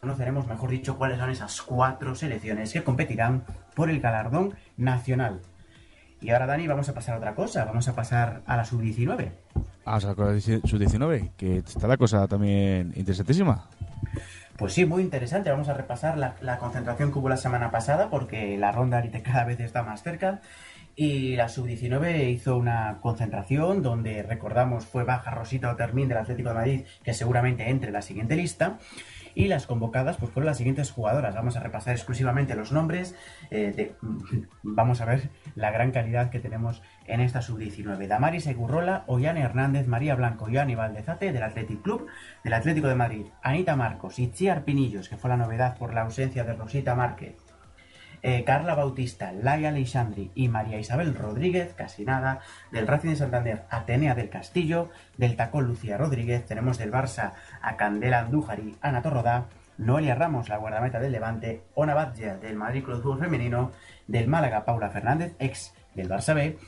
conoceremos, 0.00 0.46
mejor 0.46 0.70
dicho, 0.70 0.96
cuáles 0.96 1.18
son 1.18 1.30
esas 1.30 1.62
cuatro 1.62 2.14
selecciones 2.14 2.72
que 2.72 2.82
competirán 2.82 3.44
por 3.74 3.90
el 3.90 4.00
galardón 4.00 4.54
nacional. 4.76 5.40
Y 6.20 6.30
ahora, 6.30 6.46
Dani, 6.46 6.66
vamos 6.66 6.88
a 6.88 6.94
pasar 6.94 7.14
a 7.14 7.18
otra 7.18 7.34
cosa. 7.34 7.64
Vamos 7.64 7.88
a 7.88 7.94
pasar 7.94 8.42
a 8.46 8.56
la 8.56 8.64
sub-19. 8.64 9.32
A 9.84 9.98
la 9.98 10.00
sub-19, 10.00 11.30
que 11.36 11.58
está 11.58 11.88
la 11.88 11.96
cosa 11.96 12.28
también 12.28 12.92
interesantísima. 12.96 13.68
Pues 14.60 14.74
sí, 14.74 14.84
muy 14.84 15.02
interesante. 15.02 15.50
Vamos 15.50 15.70
a 15.70 15.74
repasar 15.74 16.18
la, 16.18 16.58
concentración 16.58 17.10
que 17.10 17.18
hubo 17.18 17.30
la 17.30 17.38
semana 17.38 17.70
pasada, 17.70 18.10
porque 18.10 18.58
la 18.58 18.72
ronda 18.72 18.98
ahorita 18.98 19.22
cada 19.22 19.44
vez 19.44 19.58
está 19.58 19.82
más 19.82 20.02
cerca. 20.02 20.42
Y 20.96 21.36
la 21.36 21.48
sub-19 21.48 22.30
hizo 22.30 22.56
una 22.56 22.98
concentración 23.00 23.82
donde, 23.82 24.22
recordamos, 24.22 24.86
fue 24.86 25.04
baja 25.04 25.30
Rosita 25.30 25.70
Otermín 25.70 26.08
del 26.08 26.18
Atlético 26.18 26.50
de 26.50 26.54
Madrid, 26.54 26.84
que 27.02 27.14
seguramente 27.14 27.68
entre 27.70 27.88
en 27.88 27.94
la 27.94 28.02
siguiente 28.02 28.36
lista. 28.36 28.78
Y 29.34 29.46
las 29.46 29.66
convocadas 29.66 30.16
pues 30.16 30.32
fueron 30.32 30.46
las 30.46 30.58
siguientes 30.58 30.90
jugadoras. 30.90 31.34
Vamos 31.34 31.56
a 31.56 31.60
repasar 31.60 31.94
exclusivamente 31.94 32.56
los 32.56 32.72
nombres. 32.72 33.14
Eh, 33.50 33.94
vamos 34.62 35.00
a 35.00 35.04
ver 35.04 35.30
la 35.54 35.70
gran 35.70 35.92
calidad 35.92 36.30
que 36.30 36.40
tenemos 36.40 36.82
en 37.06 37.20
esta 37.20 37.40
sub-19. 37.40 38.06
Damaris 38.06 38.46
Egurrola, 38.46 39.04
Ollane 39.06 39.40
Hernández, 39.40 39.86
María 39.86 40.14
Blanco 40.14 40.48
y 40.48 40.56
Aníbal 40.56 40.90
Valdezate 40.90 41.32
del 41.32 41.42
Athletic 41.42 41.82
Club, 41.82 42.06
del 42.42 42.52
Atlético 42.54 42.88
de 42.88 42.94
Madrid, 42.94 43.26
Anita 43.42 43.76
Marcos 43.76 44.18
y 44.18 44.30
Chiar 44.30 44.64
Pinillos, 44.64 45.08
que 45.08 45.16
fue 45.16 45.30
la 45.30 45.36
novedad 45.36 45.76
por 45.76 45.94
la 45.94 46.02
ausencia 46.02 46.44
de 46.44 46.54
Rosita 46.54 46.94
Márquez, 46.94 47.36
eh, 48.22 48.44
Carla 48.44 48.74
Bautista, 48.74 49.32
Laia 49.32 49.70
Alexandri 49.70 50.30
y 50.34 50.48
María 50.48 50.78
Isabel 50.78 51.14
Rodríguez, 51.14 51.74
casi 51.74 52.04
nada, 52.04 52.40
del 52.70 52.86
Racing 52.86 53.10
de 53.10 53.16
Santander, 53.16 53.64
Atenea 53.70 54.14
del 54.14 54.30
Castillo, 54.30 54.90
del 55.16 55.36
Tacón 55.36 55.66
Lucía 55.66 55.96
Rodríguez, 55.96 56.44
tenemos 56.46 56.78
del 56.78 56.92
Barça 56.92 57.32
a 57.62 57.76
Candela 57.76 58.20
Andújar 58.20 58.60
Ana 58.80 59.02
Torrodá, 59.02 59.46
Noelia 59.78 60.14
Ramos, 60.14 60.48
la 60.48 60.58
guardameta 60.58 61.00
del 61.00 61.12
Levante, 61.12 61.62
Ona 61.74 61.94
Batja 61.94 62.36
del 62.36 62.56
Madrid 62.56 62.84
Club 62.84 63.18
Femenino, 63.18 63.72
del 64.06 64.28
Málaga 64.28 64.64
Paula 64.64 64.90
Fernández, 64.90 65.34
ex 65.38 65.72
del 65.94 66.08
Barça 66.08 66.34
B, 66.34 66.58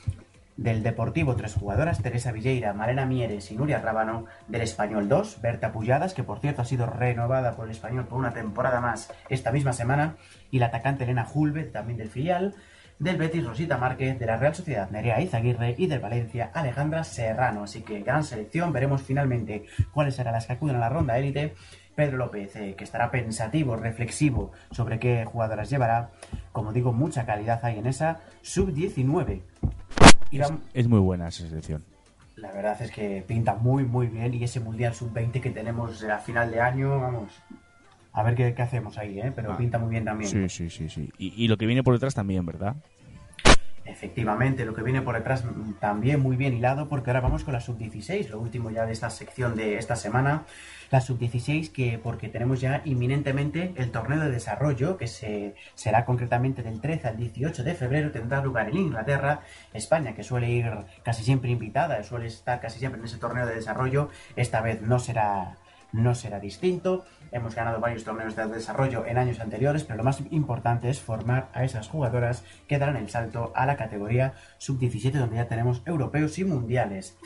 del 0.57 0.83
Deportivo 0.83 1.35
tres 1.35 1.55
jugadoras, 1.55 2.01
Teresa 2.01 2.31
Villeira, 2.31 2.73
Marena 2.73 3.05
Mieres 3.05 3.51
y 3.51 3.55
Nuria 3.55 3.79
Rábano, 3.79 4.25
del 4.47 4.61
Español 4.61 5.09
2, 5.09 5.41
Berta 5.41 5.71
Pulladas, 5.71 6.13
que 6.13 6.23
por 6.23 6.39
cierto 6.39 6.61
ha 6.61 6.65
sido 6.65 6.85
renovada 6.85 7.55
por 7.55 7.65
el 7.65 7.71
Español 7.71 8.05
por 8.05 8.19
una 8.19 8.33
temporada 8.33 8.79
más 8.79 9.11
esta 9.29 9.51
misma 9.51 9.73
semana, 9.73 10.15
y 10.51 10.59
la 10.59 10.67
atacante 10.67 11.03
Elena 11.03 11.27
Hulbet, 11.31 11.71
también 11.71 11.97
del 11.97 12.09
filial, 12.09 12.53
del 12.99 13.17
Betis 13.17 13.45
Rosita 13.45 13.77
Márquez, 13.77 14.19
de 14.19 14.25
la 14.25 14.37
Real 14.37 14.53
Sociedad 14.53 14.89
Nerea 14.89 15.19
Izaguirre 15.19 15.75
y 15.77 15.87
del 15.87 15.99
Valencia 15.99 16.51
Alejandra 16.53 17.03
Serrano. 17.03 17.63
Así 17.63 17.81
que 17.81 18.01
gran 18.01 18.23
selección, 18.23 18.71
veremos 18.71 19.01
finalmente 19.01 19.65
cuáles 19.91 20.15
serán 20.15 20.33
las 20.33 20.45
que 20.45 20.53
acuden 20.53 20.75
a 20.75 20.79
la 20.79 20.89
ronda 20.89 21.17
élite. 21.17 21.55
Pedro 21.95 22.17
López, 22.17 22.55
eh, 22.55 22.75
que 22.75 22.83
estará 22.83 23.11
pensativo, 23.11 23.75
reflexivo 23.75 24.51
sobre 24.71 24.99
qué 24.99 25.25
jugadoras 25.25 25.69
llevará. 25.69 26.11
Como 26.51 26.71
digo, 26.73 26.93
mucha 26.93 27.25
calidad 27.25 27.59
hay 27.63 27.79
en 27.79 27.87
esa 27.87 28.21
sub-19 28.41 29.41
es, 30.73 30.87
muy 30.87 30.99
buena 30.99 31.27
esa 31.27 31.47
selección. 31.47 31.83
La 32.35 32.51
verdad 32.51 32.81
es 32.81 32.91
que 32.91 33.23
pinta 33.27 33.55
muy, 33.55 33.83
muy 33.83 34.07
bien. 34.07 34.33
Y 34.33 34.43
ese 34.43 34.59
Mundial 34.59 34.93
Sub-20 34.93 35.41
que 35.41 35.49
tenemos 35.51 36.03
a 36.03 36.17
final 36.19 36.51
de 36.51 36.61
año, 36.61 36.99
vamos. 36.99 37.31
A 38.11 38.23
ver 38.23 38.35
qué, 38.35 38.61
hacemos 38.61 38.97
ahí, 38.97 39.19
¿eh? 39.19 39.31
Pero 39.35 39.53
ah. 39.53 39.57
pinta 39.57 39.79
muy 39.79 39.89
bien 39.89 40.05
también. 40.05 40.29
Sí, 40.29 40.49
sí, 40.49 40.69
sí. 40.69 40.89
sí. 40.89 41.11
Y, 41.17 41.43
y 41.43 41.47
lo 41.47 41.57
que 41.57 41.65
viene 41.65 41.83
por 41.83 41.93
detrás 41.93 42.13
también, 42.13 42.45
¿verdad? 42.45 42.75
Efectivamente, 44.03 44.65
lo 44.65 44.73
que 44.73 44.83
viene 44.83 45.01
por 45.01 45.15
detrás 45.15 45.45
también 45.79 46.19
muy 46.19 46.35
bien 46.35 46.53
hilado, 46.53 46.89
porque 46.89 47.09
ahora 47.09 47.21
vamos 47.21 47.45
con 47.45 47.53
la 47.53 47.61
sub-16, 47.61 48.27
lo 48.27 48.39
último 48.41 48.69
ya 48.69 48.85
de 48.85 48.91
esta 48.91 49.09
sección 49.09 49.55
de 49.55 49.77
esta 49.77 49.95
semana. 49.95 50.43
La 50.91 50.99
sub-16, 50.99 51.71
que 51.71 51.97
porque 52.03 52.27
tenemos 52.27 52.59
ya 52.59 52.81
inminentemente 52.83 53.73
el 53.77 53.91
torneo 53.91 54.19
de 54.19 54.29
desarrollo, 54.29 54.97
que 54.97 55.07
se, 55.07 55.55
será 55.73 56.03
concretamente 56.03 56.63
del 56.63 56.81
13 56.81 57.07
al 57.07 57.15
18 57.15 57.63
de 57.63 57.75
febrero, 57.75 58.11
tendrá 58.11 58.43
lugar 58.43 58.67
en 58.67 58.75
Inglaterra. 58.75 59.39
España, 59.73 60.13
que 60.13 60.23
suele 60.23 60.49
ir 60.49 60.69
casi 61.03 61.23
siempre 61.23 61.49
invitada, 61.49 62.03
suele 62.03 62.27
estar 62.27 62.59
casi 62.59 62.79
siempre 62.79 62.99
en 62.99 63.05
ese 63.05 63.19
torneo 63.19 63.45
de 63.45 63.55
desarrollo, 63.55 64.09
esta 64.35 64.59
vez 64.59 64.81
no 64.81 64.99
será 64.99 65.55
no 65.93 66.13
será 66.15 66.39
distinto. 66.39 67.05
Hemos 67.33 67.55
ganado 67.55 67.79
varios 67.79 68.03
torneos 68.03 68.35
de 68.35 68.45
desarrollo 68.45 69.07
en 69.07 69.17
años 69.17 69.39
anteriores, 69.39 69.83
pero 69.83 69.97
lo 69.97 70.03
más 70.03 70.21
importante 70.29 70.87
es 70.91 71.01
formar 71.01 71.49
a 71.53 71.63
esas 71.63 71.87
jugadoras 71.87 72.45
que 72.67 72.77
darán 72.77 72.95
el 72.95 73.09
salto 73.09 73.51
a 73.55 73.65
la 73.65 73.75
categoría 73.75 74.35
sub-17, 74.59 75.13
donde 75.13 75.37
ya 75.37 75.47
tenemos 75.47 75.81
europeos 75.87 76.37
y 76.37 76.45
mundiales. 76.45 77.17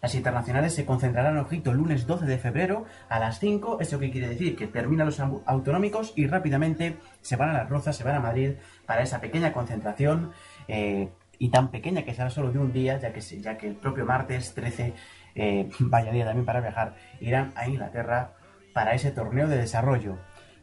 Las 0.00 0.14
internacionales 0.14 0.72
se 0.72 0.86
concentrarán, 0.86 1.36
ojito, 1.38 1.72
el 1.72 1.78
lunes 1.78 2.06
12 2.06 2.26
de 2.26 2.38
febrero 2.38 2.84
a 3.08 3.18
las 3.18 3.40
5. 3.40 3.80
¿Eso 3.80 3.98
qué 3.98 4.12
quiere 4.12 4.28
decir? 4.28 4.54
Que 4.54 4.68
terminan 4.68 5.06
los 5.06 5.18
autonómicos 5.18 6.12
y 6.14 6.28
rápidamente 6.28 6.98
se 7.20 7.34
van 7.34 7.48
a 7.48 7.54
las 7.54 7.68
Rozas, 7.68 7.96
se 7.96 8.04
van 8.04 8.14
a 8.14 8.20
Madrid 8.20 8.52
para 8.86 9.02
esa 9.02 9.20
pequeña 9.20 9.52
concentración 9.52 10.30
eh, 10.68 11.08
y 11.40 11.48
tan 11.48 11.72
pequeña 11.72 12.04
que 12.04 12.14
será 12.14 12.30
solo 12.30 12.52
de 12.52 12.60
un 12.60 12.72
día, 12.72 13.00
ya 13.00 13.12
que, 13.12 13.20
ya 13.20 13.58
que 13.58 13.66
el 13.66 13.74
propio 13.74 14.06
martes 14.06 14.54
13 14.54 14.92
eh, 15.34 15.68
vaya 15.80 16.12
día 16.12 16.24
también 16.24 16.46
para 16.46 16.60
viajar, 16.60 16.94
irán 17.18 17.52
a 17.56 17.66
Inglaterra 17.66 18.30
para 18.76 18.92
ese 18.92 19.10
torneo 19.10 19.48
de 19.48 19.56
desarrollo. 19.56 20.18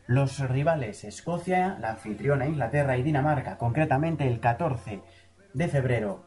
Los 0.06 0.38
rivales 0.38 1.04
Escocia, 1.04 1.80
la 1.82 1.94
anfitriona 1.94 2.46
Inglaterra 2.46 2.96
y 2.96 3.02
Dinamarca, 3.02 3.58
concretamente 3.58 4.28
el 4.28 4.40
14 4.40 5.02
de 5.56 5.68
febrero 5.68 6.24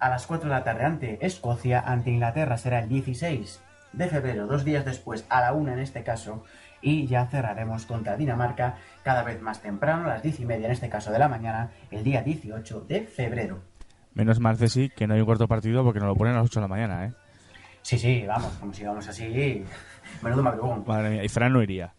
a 0.00 0.08
las 0.08 0.26
4 0.26 0.48
de 0.48 0.54
la 0.56 0.64
tarde 0.64 0.84
ante 0.84 1.24
Escocia, 1.24 1.78
ante 1.78 2.10
Inglaterra 2.10 2.58
será 2.58 2.80
el 2.80 2.88
16 2.88 3.62
de 3.92 4.08
febrero, 4.08 4.48
dos 4.48 4.64
días 4.64 4.84
después, 4.84 5.26
a 5.28 5.40
la 5.40 5.52
1 5.52 5.74
en 5.74 5.78
este 5.78 6.02
caso, 6.02 6.42
y 6.82 7.06
ya 7.06 7.26
cerraremos 7.26 7.86
contra 7.86 8.16
Dinamarca 8.16 8.74
cada 9.04 9.22
vez 9.22 9.40
más 9.40 9.62
temprano, 9.62 10.06
a 10.06 10.14
las 10.14 10.24
10 10.24 10.40
y 10.40 10.44
media 10.44 10.66
en 10.66 10.72
este 10.72 10.88
caso 10.88 11.12
de 11.12 11.20
la 11.20 11.28
mañana, 11.28 11.70
el 11.92 12.02
día 12.02 12.22
18 12.22 12.80
de 12.80 13.02
febrero. 13.02 13.60
Menos 14.12 14.40
mal, 14.40 14.56
Ceci, 14.56 14.88
que 14.88 15.06
no 15.06 15.14
hay 15.14 15.20
un 15.20 15.26
cuarto 15.26 15.46
partido 15.46 15.84
porque 15.84 16.00
nos 16.00 16.08
lo 16.08 16.16
ponen 16.16 16.34
a 16.34 16.38
las 16.38 16.46
8 16.46 16.58
de 16.58 16.64
la 16.64 16.68
mañana, 16.68 17.04
¿eh? 17.06 17.12
Sí, 17.82 17.98
sí, 17.98 18.24
vamos, 18.26 18.52
como 18.60 18.74
si 18.74 18.84
vamos 18.84 19.08
así. 19.08 19.64
Menudo 20.22 20.42
madrugón. 20.42 20.84
Madre 20.86 21.10
mía, 21.10 21.24
y 21.24 21.28
Fran 21.28 21.52
no 21.52 21.62
iría. 21.62 21.94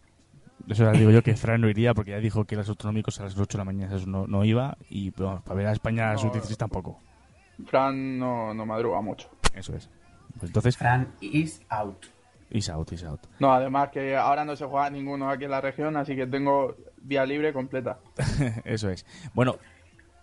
Eso 0.68 0.84
ya 0.84 0.92
digo 0.92 1.10
yo 1.10 1.22
que 1.22 1.34
Fran 1.36 1.60
no 1.60 1.68
iría 1.68 1.94
porque 1.94 2.12
ya 2.12 2.18
dijo 2.18 2.44
que 2.44 2.56
los 2.56 2.68
autonómicos 2.68 3.18
a 3.20 3.24
las 3.24 3.36
8 3.36 3.56
de 3.56 3.58
la 3.58 3.64
mañana 3.64 3.96
eso 3.96 4.06
no, 4.06 4.44
iba 4.44 4.76
y 4.88 5.10
para 5.10 5.40
ver 5.54 5.66
a 5.66 5.72
España 5.72 6.12
a 6.12 6.18
sus 6.18 6.32
16 6.32 6.56
tampoco. 6.58 6.98
Fran 7.66 8.18
no, 8.18 8.54
no 8.54 8.66
madruga 8.66 9.00
mucho. 9.00 9.28
Eso 9.54 9.74
es. 9.74 9.88
Pues 10.38 10.50
entonces. 10.50 10.76
Fran 10.76 11.08
is 11.20 11.60
out. 11.68 12.06
Is 12.50 12.68
out, 12.68 12.92
is 12.92 13.04
out. 13.04 13.20
No, 13.38 13.52
además 13.52 13.90
que 13.90 14.16
ahora 14.16 14.44
no 14.44 14.56
se 14.56 14.64
juega 14.64 14.90
ninguno 14.90 15.30
aquí 15.30 15.44
en 15.44 15.52
la 15.52 15.60
región, 15.60 15.96
así 15.96 16.16
que 16.16 16.26
tengo 16.26 16.76
vía 16.98 17.24
libre 17.24 17.52
completa. 17.52 17.98
eso 18.64 18.90
es. 18.90 19.06
Bueno, 19.34 19.56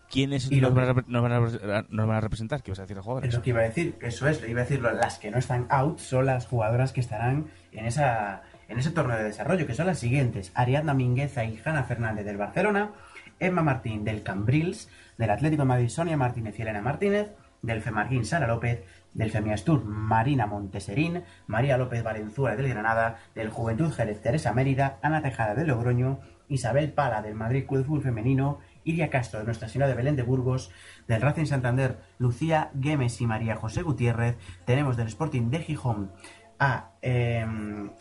¿Quiénes 0.09 0.51
nos, 0.51 0.73
van 0.73 0.89
a, 0.89 0.93
nos, 1.07 2.07
van 2.07 2.17
a, 2.17 2.21
representar? 2.21 2.63
¿Qué 2.63 2.71
vas 2.71 2.79
a 2.79 2.83
decir 2.83 2.97
a 2.97 3.01
jugadores? 3.01 3.29
Es 3.29 3.35
lo 3.35 3.41
que 3.41 3.49
iba 3.49 3.59
a 3.59 3.63
decir, 3.63 3.95
eso 4.01 4.27
es, 4.27 4.41
iba 4.47 4.61
a 4.61 4.63
decir, 4.63 4.81
las 4.81 5.19
que 5.19 5.31
no 5.31 5.37
están 5.37 5.67
out 5.69 5.99
son 5.99 6.25
las 6.25 6.47
jugadoras 6.47 6.93
que 6.93 7.01
estarán 7.01 7.47
en 7.71 7.85
esa 7.85 8.43
en 8.69 8.79
ese 8.79 8.91
torneo 8.91 9.17
de 9.17 9.23
desarrollo, 9.23 9.65
que 9.65 9.73
son 9.73 9.87
las 9.87 9.99
siguientes, 9.99 10.51
Ariadna 10.53 10.93
Mingueza 10.93 11.45
y 11.45 11.59
Hanna 11.63 11.83
Fernández 11.83 12.25
del 12.25 12.37
Barcelona, 12.37 12.91
Emma 13.39 13.63
Martín 13.63 14.03
del 14.03 14.23
Cambrils, 14.23 14.89
del 15.17 15.29
Atlético 15.29 15.63
de 15.63 15.67
Madrid 15.67 15.89
Sonia 15.89 16.17
Martínez 16.17 16.57
y 16.57 16.61
Elena 16.63 16.81
Martínez, 16.81 17.31
del 17.61 17.81
Femarguín 17.81 18.25
Sara 18.25 18.47
López, 18.47 18.83
del 19.13 19.31
Femiastur 19.31 19.83
Marina 19.83 20.45
Monteserín, 20.45 21.23
María 21.47 21.77
López 21.77 22.03
Valenzuela 22.03 22.55
del 22.55 22.69
Granada, 22.69 23.19
del 23.35 23.49
Juventud 23.49 23.91
Jerez 23.91 24.21
Teresa 24.21 24.53
Mérida, 24.53 24.99
Ana 25.01 25.21
Tejada 25.21 25.55
del 25.55 25.67
Logroño, 25.67 26.19
Isabel 26.49 26.91
Pala 26.91 27.21
del 27.21 27.35
Madrid 27.35 27.65
Club 27.65 28.01
Femenino 28.01 28.59
Iria 28.87 29.09
Castro 29.09 29.39
de 29.39 29.45
Nuestra 29.45 29.67
Señora 29.67 29.89
de 29.89 29.95
Belén 29.95 30.15
de 30.15 30.23
Burgos, 30.23 30.71
del 31.07 31.21
Racing 31.21 31.45
Santander, 31.45 31.97
Lucía 32.17 32.71
Gemes 32.81 33.19
y 33.21 33.27
María 33.27 33.55
José 33.55 33.81
Gutiérrez, 33.81 34.37
tenemos 34.65 34.97
del 34.97 35.07
Sporting 35.07 35.49
de 35.49 35.59
Gijón 35.59 36.11
a 36.59 36.91
eh, 37.01 37.45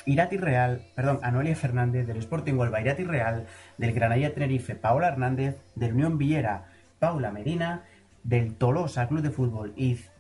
Irati 0.07 0.37
Real, 0.37 0.83
perdón, 0.95 1.19
a 1.23 1.31
Noelia 1.31 1.57
Fernández, 1.57 2.07
del 2.07 2.17
Sporting 2.19 2.55
Huelva 2.55 2.81
Irati 2.81 3.05
Real, 3.05 3.47
del 3.77 3.93
Granadilla 3.93 4.33
Tenerife 4.33 4.75
Paola 4.77 5.09
Hernández, 5.09 5.57
del 5.75 5.95
Unión 5.95 6.19
Villera 6.19 6.67
Paula 6.99 7.33
Medina, 7.33 7.83
del 8.23 8.55
Tolosa 8.55 9.09
Club 9.09 9.23
de 9.23 9.31
Fútbol 9.31 9.73
Iz, 9.77 10.11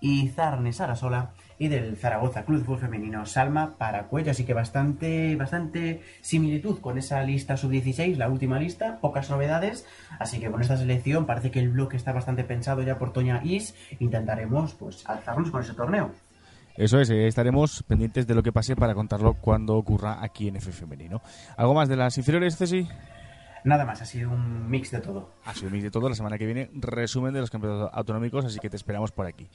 Izarne 0.00 0.72
Sarasola 0.72 1.30
y 1.60 1.68
del 1.68 1.98
Zaragoza 1.98 2.46
Club 2.46 2.64
Fútbol 2.64 2.80
Femenino 2.80 3.26
Salma 3.26 3.76
Paracuello. 3.76 4.30
Así 4.30 4.44
que 4.44 4.54
bastante, 4.54 5.36
bastante 5.36 6.00
similitud 6.22 6.80
con 6.80 6.96
esa 6.96 7.22
lista 7.22 7.58
sub-16, 7.58 8.16
la 8.16 8.30
última 8.30 8.58
lista, 8.58 8.98
pocas 8.98 9.28
novedades. 9.28 9.86
Así 10.18 10.40
que 10.40 10.50
con 10.50 10.62
esta 10.62 10.78
selección 10.78 11.26
parece 11.26 11.50
que 11.50 11.60
el 11.60 11.68
bloque 11.68 11.98
está 11.98 12.12
bastante 12.12 12.44
pensado 12.44 12.82
ya 12.82 12.98
por 12.98 13.12
Toña 13.12 13.42
Is. 13.44 13.74
Intentaremos 13.98 14.72
pues 14.72 15.06
alzarnos 15.06 15.50
con 15.50 15.60
ese 15.60 15.74
torneo. 15.74 16.12
Eso 16.76 16.98
es, 16.98 17.10
eh, 17.10 17.26
estaremos 17.26 17.82
pendientes 17.82 18.26
de 18.26 18.34
lo 18.34 18.42
que 18.42 18.52
pase 18.52 18.74
para 18.74 18.94
contarlo 18.94 19.34
cuando 19.34 19.76
ocurra 19.76 20.24
aquí 20.24 20.48
en 20.48 20.56
F 20.56 20.72
Femenino. 20.72 21.20
¿Algo 21.58 21.74
más 21.74 21.90
de 21.90 21.96
las 21.96 22.16
inferiores, 22.16 22.56
Ceci? 22.56 22.88
Nada 23.64 23.84
más, 23.84 24.00
ha 24.00 24.06
sido 24.06 24.30
un 24.30 24.70
mix 24.70 24.90
de 24.90 25.00
todo. 25.00 25.28
Ha 25.44 25.52
sido 25.52 25.66
un 25.66 25.74
mix 25.74 25.84
de 25.84 25.90
todo. 25.90 26.08
La 26.08 26.14
semana 26.14 26.38
que 26.38 26.46
viene, 26.46 26.70
resumen 26.72 27.34
de 27.34 27.40
los 27.40 27.50
campeonatos 27.50 27.90
autonómicos, 27.92 28.46
así 28.46 28.58
que 28.60 28.70
te 28.70 28.76
esperamos 28.76 29.12
por 29.12 29.26
aquí. 29.26 29.46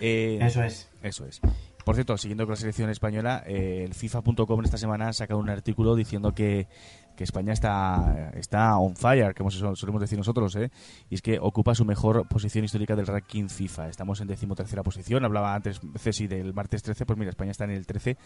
Eh, 0.00 0.38
Eso 0.40 0.62
es. 0.62 0.88
Eso 1.02 1.26
es. 1.26 1.40
Por 1.84 1.94
cierto, 1.94 2.16
siguiendo 2.18 2.44
con 2.44 2.52
la 2.52 2.56
selección 2.56 2.90
española, 2.90 3.42
eh, 3.46 3.84
el 3.84 3.94
FIFA.com 3.94 4.62
esta 4.64 4.76
semana 4.76 5.08
ha 5.08 5.12
sacado 5.12 5.40
un 5.40 5.48
artículo 5.48 5.96
diciendo 5.96 6.34
que, 6.34 6.68
que 7.16 7.24
España 7.24 7.54
está, 7.54 8.32
está 8.36 8.76
on 8.78 8.94
fire, 8.96 9.34
como 9.34 9.50
sol- 9.50 9.76
solemos 9.76 10.00
decir 10.00 10.18
nosotros, 10.18 10.54
¿eh? 10.56 10.70
y 11.08 11.14
es 11.14 11.22
que 11.22 11.38
ocupa 11.40 11.74
su 11.74 11.86
mejor 11.86 12.28
posición 12.28 12.66
histórica 12.66 12.94
del 12.96 13.06
ranking 13.06 13.48
FIFA. 13.48 13.88
Estamos 13.88 14.20
en 14.20 14.28
decimotercera 14.28 14.82
posición. 14.82 15.24
Hablaba 15.24 15.54
antes 15.54 15.80
Ceci 15.98 16.26
del 16.26 16.52
martes 16.52 16.82
13, 16.82 17.06
pues 17.06 17.18
mira, 17.18 17.30
España 17.30 17.50
está 17.50 17.64
en 17.64 17.70
el 17.70 17.86
13, 17.86 18.16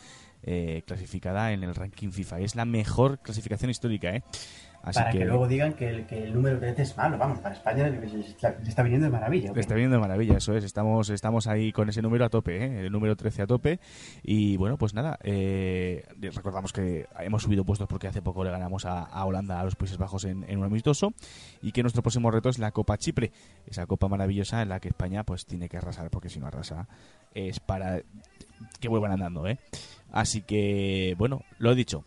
eh, 0.42 0.82
clasificada 0.84 1.52
en 1.52 1.62
el 1.62 1.74
ranking 1.76 2.10
FIFA. 2.10 2.40
Es 2.40 2.56
la 2.56 2.64
mejor 2.64 3.20
clasificación 3.20 3.70
histórica, 3.70 4.10
¿eh? 4.10 4.24
Así 4.84 4.98
para 4.98 5.10
que... 5.10 5.24
luego 5.24 5.48
digan 5.48 5.72
que 5.72 5.88
el, 5.88 6.06
que 6.06 6.24
el 6.24 6.34
número 6.34 6.58
13 6.58 6.82
es 6.82 6.96
malo. 6.96 7.16
Vamos, 7.16 7.38
para 7.38 7.54
España 7.54 7.88
le 7.88 8.20
está, 8.20 8.56
está 8.66 8.82
viniendo 8.82 9.06
de 9.06 9.12
maravilla. 9.12 9.52
Le 9.52 9.60
está 9.60 9.74
viendo 9.74 9.96
de 9.96 10.00
maravilla, 10.00 10.36
eso 10.36 10.54
es. 10.54 10.64
Estamos, 10.64 11.08
estamos 11.10 11.46
ahí 11.46 11.72
con 11.72 11.88
ese 11.88 12.02
número 12.02 12.24
a 12.24 12.28
tope, 12.28 12.64
¿eh? 12.64 12.86
el 12.86 12.92
número 12.92 13.16
13 13.16 13.42
a 13.42 13.46
tope. 13.46 13.80
Y 14.22 14.56
bueno, 14.56 14.76
pues 14.76 14.94
nada, 14.94 15.18
eh, 15.22 16.04
recordamos 16.20 16.72
que 16.72 17.06
hemos 17.20 17.42
subido 17.42 17.64
puestos 17.64 17.88
porque 17.88 18.08
hace 18.08 18.22
poco 18.22 18.44
le 18.44 18.50
ganamos 18.50 18.84
a, 18.84 19.02
a 19.04 19.24
Holanda, 19.24 19.60
a 19.60 19.64
los 19.64 19.74
Países 19.76 19.96
Bajos 19.98 20.24
en, 20.24 20.44
en 20.48 20.58
un 20.58 20.64
amistoso. 20.64 21.14
Y 21.62 21.72
que 21.72 21.82
nuestro 21.82 22.02
próximo 22.02 22.30
reto 22.30 22.48
es 22.48 22.58
la 22.58 22.72
Copa 22.72 22.98
Chipre, 22.98 23.32
esa 23.66 23.86
copa 23.86 24.08
maravillosa 24.08 24.62
en 24.62 24.68
la 24.68 24.80
que 24.80 24.88
España 24.88 25.24
pues 25.24 25.46
tiene 25.46 25.68
que 25.68 25.78
arrasar, 25.78 26.10
porque 26.10 26.28
si 26.28 26.38
no 26.38 26.46
arrasa 26.46 26.88
es 27.34 27.60
para 27.60 28.02
que 28.80 28.88
vuelvan 28.88 29.12
andando, 29.12 29.46
¿eh? 29.46 29.58
Así 30.12 30.42
que, 30.42 31.14
bueno, 31.18 31.42
lo 31.58 31.72
he 31.72 31.74
dicho. 31.74 32.04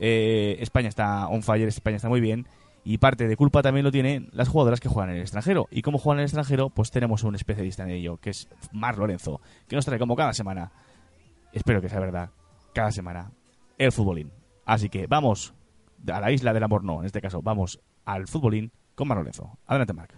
Eh, 0.00 0.56
España 0.60 0.88
está 0.88 1.28
on 1.28 1.42
fire, 1.42 1.68
España 1.68 1.96
está 1.96 2.08
muy 2.08 2.20
bien. 2.20 2.46
Y 2.86 2.98
parte 2.98 3.26
de 3.26 3.36
culpa 3.36 3.62
también 3.62 3.84
lo 3.84 3.90
tienen 3.90 4.28
las 4.32 4.48
jugadoras 4.48 4.78
que 4.78 4.90
juegan 4.90 5.10
en 5.10 5.16
el 5.16 5.22
extranjero. 5.22 5.66
Y 5.70 5.80
como 5.80 5.98
juegan 5.98 6.18
en 6.18 6.24
el 6.24 6.26
extranjero, 6.26 6.68
pues 6.68 6.90
tenemos 6.90 7.24
un 7.24 7.34
especialista 7.34 7.82
en 7.84 7.90
ello, 7.90 8.18
que 8.18 8.30
es 8.30 8.48
Mar 8.72 8.98
Lorenzo, 8.98 9.40
que 9.66 9.76
nos 9.76 9.86
trae 9.86 9.98
como 9.98 10.16
cada 10.16 10.34
semana, 10.34 10.70
espero 11.52 11.80
que 11.80 11.88
sea 11.88 12.00
verdad, 12.00 12.30
cada 12.74 12.90
semana, 12.92 13.32
el 13.78 13.90
futbolín. 13.90 14.30
Así 14.66 14.90
que 14.90 15.06
vamos 15.06 15.54
a 16.12 16.20
la 16.20 16.30
isla 16.30 16.52
del 16.52 16.62
amor, 16.62 16.84
no, 16.84 17.00
en 17.00 17.06
este 17.06 17.22
caso, 17.22 17.40
vamos 17.40 17.80
al 18.04 18.26
futbolín 18.28 18.70
con 18.94 19.08
Mar 19.08 19.16
Lorenzo. 19.16 19.58
Adelante, 19.66 19.94
Marc. 19.94 20.14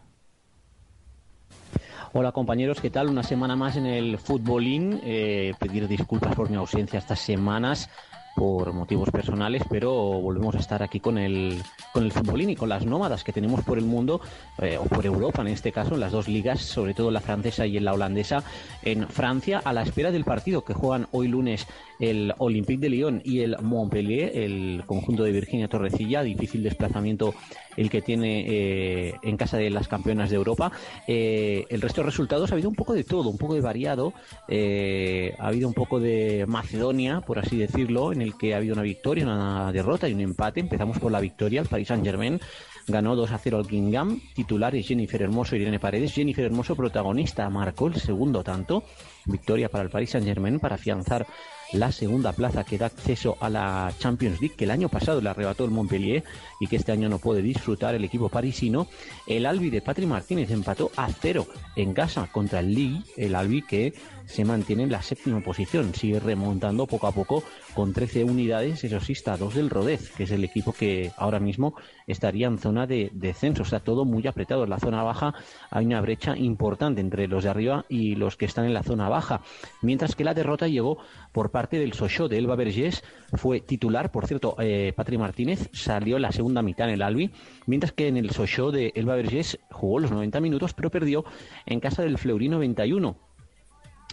Hola 2.13 2.33
compañeros, 2.33 2.81
¿qué 2.81 2.91
tal? 2.91 3.09
Una 3.09 3.23
semana 3.23 3.57
más 3.57 3.77
en 3.77 3.87
el 3.87 4.19
futbolín. 4.19 5.01
Eh, 5.05 5.53
pedir 5.61 5.87
disculpas 5.87 6.35
por 6.35 6.51
mi 6.51 6.57
ausencia 6.57 6.99
estas 6.99 7.21
semanas 7.21 7.91
por 8.37 8.75
motivos 8.75 9.11
personales, 9.11 9.63
pero 9.69 9.93
volvemos 9.93 10.55
a 10.55 10.59
estar 10.59 10.83
aquí 10.83 11.01
con 11.01 11.17
el, 11.17 11.63
con 11.93 12.05
el 12.05 12.13
futbolín 12.13 12.51
y 12.51 12.55
con 12.55 12.69
las 12.69 12.85
nómadas 12.85 13.25
que 13.25 13.33
tenemos 13.33 13.65
por 13.65 13.79
el 13.79 13.85
mundo, 13.87 14.21
eh, 14.59 14.77
o 14.79 14.85
por 14.85 15.07
Europa 15.07 15.41
en 15.41 15.49
este 15.49 15.73
caso, 15.73 15.95
en 15.95 16.01
las 16.01 16.13
dos 16.13 16.29
ligas, 16.29 16.61
sobre 16.61 16.93
todo 16.93 17.11
la 17.11 17.23
francesa 17.23 17.67
y 17.67 17.79
en 17.79 17.87
la 17.87 17.95
holandesa, 17.95 18.45
en 18.83 19.09
Francia, 19.09 19.63
a 19.65 19.73
la 19.73 19.83
espera 19.83 20.13
del 20.13 20.25
partido 20.25 20.65
que 20.65 20.75
juegan 20.75 21.09
hoy 21.13 21.29
lunes 21.29 21.67
el 22.01 22.33
Olympique 22.39 22.81
de 22.81 22.91
Lyon 22.91 23.23
y 23.25 23.41
el 23.41 23.57
Montpellier, 23.63 24.37
el 24.37 24.83
conjunto 24.87 25.23
de 25.23 25.33
Virginia 25.33 25.69
Torrecilla, 25.69 26.23
difícil 26.23 26.63
desplazamiento 26.63 27.35
el 27.77 27.91
que 27.91 28.03
tiene 28.03 28.45
eh, 28.47 29.15
en 29.23 29.37
casa 29.37 29.59
de 29.59 29.71
las 29.71 29.89
campeonas 29.89 30.31
de 30.31 30.37
Europa. 30.37 30.73
Eh, 31.07 31.65
el 31.69 31.81
resto 31.81 32.01
de 32.01 32.07
resultados 32.07 32.51
ha 32.51 32.55
habido 32.55 32.69
un 32.69 32.75
poco 32.75 32.95
de 32.95 33.05
todo, 33.05 33.29
un 33.29 33.39
poco 33.39 33.55
de 33.55 33.61
variado. 33.61 34.13
Eh, 34.49 35.35
ha 35.39 35.49
habido 35.49 35.69
un 35.69 35.75
poco 35.75 36.01
de 36.01 36.45
Macedonia, 36.47 37.21
por 37.21 37.39
así 37.39 37.57
decirlo, 37.57 38.13
en 38.13 38.23
el 38.23 38.37
que 38.37 38.55
ha 38.55 38.59
habido 38.59 38.75
una 38.75 38.83
victoria, 38.83 39.25
una 39.25 39.73
derrota 39.73 40.09
y 40.09 40.15
un 40.15 40.21
empate. 40.21 40.61
Empezamos 40.61 40.99
por 40.99 41.13
la 41.13 41.21
victoria, 41.21 41.61
el 41.61 41.69
Paris 41.69 41.89
Saint 41.89 42.05
Germain 42.05 42.41
ganó 42.89 43.17
2 43.17 43.33
a 43.33 43.39
0 43.39 43.59
al 43.59 43.67
Kingham. 43.67 44.21
Titulares 44.35 44.87
Jennifer 44.87 45.21
Hermoso 45.21 45.57
y 45.57 45.61
Irene 45.61 45.81
Paredes. 45.81 46.13
Jennifer 46.13 46.45
Hermoso, 46.45 46.77
protagonista, 46.77 47.49
marcó 47.51 47.89
el 47.89 47.97
segundo 47.97 48.43
tanto. 48.43 48.85
Victoria 49.25 49.69
para 49.69 49.85
el 49.85 49.91
Paris 49.91 50.11
Saint 50.11 50.27
Germain 50.27 50.61
para 50.61 50.77
afianzar 50.77 51.27
la 51.73 51.93
segunda 51.93 52.33
plaza 52.33 52.65
que 52.65 52.79
da 52.79 52.87
acceso 52.87 53.37
a 53.41 53.51
la 53.51 53.93
Champions 53.99 54.41
League 54.41 54.57
que 54.57 54.65
el 54.65 54.71
año 54.71 54.89
pasado 54.89 55.21
le 55.21 55.29
arrebató 55.29 55.65
el 55.65 55.71
Montpellier 55.71 56.25
y 56.61 56.67
que 56.67 56.77
este 56.77 56.93
año 56.93 57.09
no 57.09 57.19
puede 57.19 57.43
disfrutar 57.43 57.95
el 57.95 58.05
equipo 58.05 58.29
parisino. 58.29 58.87
El 59.27 59.47
Albi 59.47 59.71
de 59.71 59.83
Patri 59.83 60.07
Martínez 60.07 60.51
empató 60.51 60.91
a 60.97 61.09
cero 61.13 61.47
en 61.75 61.93
casa 61.93 62.29
contra 62.31 62.61
el 62.61 62.75
Lille, 62.75 63.03
el 63.17 63.35
Albi 63.35 63.63
que 63.63 63.95
se 64.27 64.45
mantiene 64.45 64.83
en 64.83 64.93
la 64.93 65.03
séptima 65.03 65.41
posición, 65.41 65.95
sigue 65.95 66.21
remontando 66.21 66.87
poco 66.87 67.07
a 67.07 67.13
poco 67.13 67.43
con 67.75 67.93
13 67.93 68.25
unidades, 68.25 68.85
eso 68.85 69.01
sí, 69.01 69.13
está 69.13 69.37
dos 69.37 69.55
del 69.55 69.71
Rodez, 69.71 70.11
que 70.17 70.25
es 70.25 70.31
el 70.31 70.45
equipo 70.45 70.73
que 70.73 71.13
ahora 71.17 71.41
mismo 71.41 71.75
estaría 72.07 72.47
en 72.47 72.59
zona 72.59 72.87
de 72.87 73.11
descenso, 73.13 73.63
está 73.63 73.81
todo 73.81 74.05
muy 74.05 74.27
apretado, 74.27 74.65
en 74.65 74.71
la 74.71 74.79
zona 74.79 75.03
baja 75.03 75.35
hay 75.71 75.87
una 75.87 76.01
brecha 76.01 76.37
importante 76.37 77.01
entre 77.01 77.29
los 77.29 77.45
de 77.45 77.51
arriba 77.51 77.85
y 77.89 78.17
los 78.17 78.37
que 78.37 78.45
están 78.45 78.67
en 78.67 78.75
la 78.75 78.83
zona 78.83 79.09
baja, 79.09 79.41
mientras 79.83 80.15
que 80.15 80.25
la 80.25 80.35
derrota 80.35 80.69
llegó 80.69 80.99
por 81.33 81.51
parte 81.51 81.79
del 81.79 81.93
Sochaux 81.93 82.29
de 82.29 82.39
Elba 82.39 82.57
Vergés, 82.57 83.05
fue 83.35 83.61
titular, 83.61 84.11
por 84.11 84.27
cierto, 84.27 84.57
eh, 84.59 84.93
Patri 84.97 85.19
Martínez 85.19 85.69
salió 85.73 86.17
en 86.17 86.23
la 86.23 86.33
segunda 86.33 86.63
mitad 86.63 86.89
en 86.89 86.95
el 86.95 87.03
Albi, 87.03 87.31
mientras 87.67 87.93
que 87.93 88.09
en 88.09 88.17
el 88.17 88.31
Sochaux 88.31 88.73
de 88.73 88.93
Elba 88.95 89.17
Vergés 89.17 89.59
jugó 89.71 89.99
los 89.99 90.11
90 90.11 90.41
minutos, 90.41 90.75
pero 90.75 90.91
perdió 90.91 91.25
en 91.67 91.81
casa 91.81 92.03
del 92.03 92.19
Fleury 92.19 92.49
91. 92.49 93.17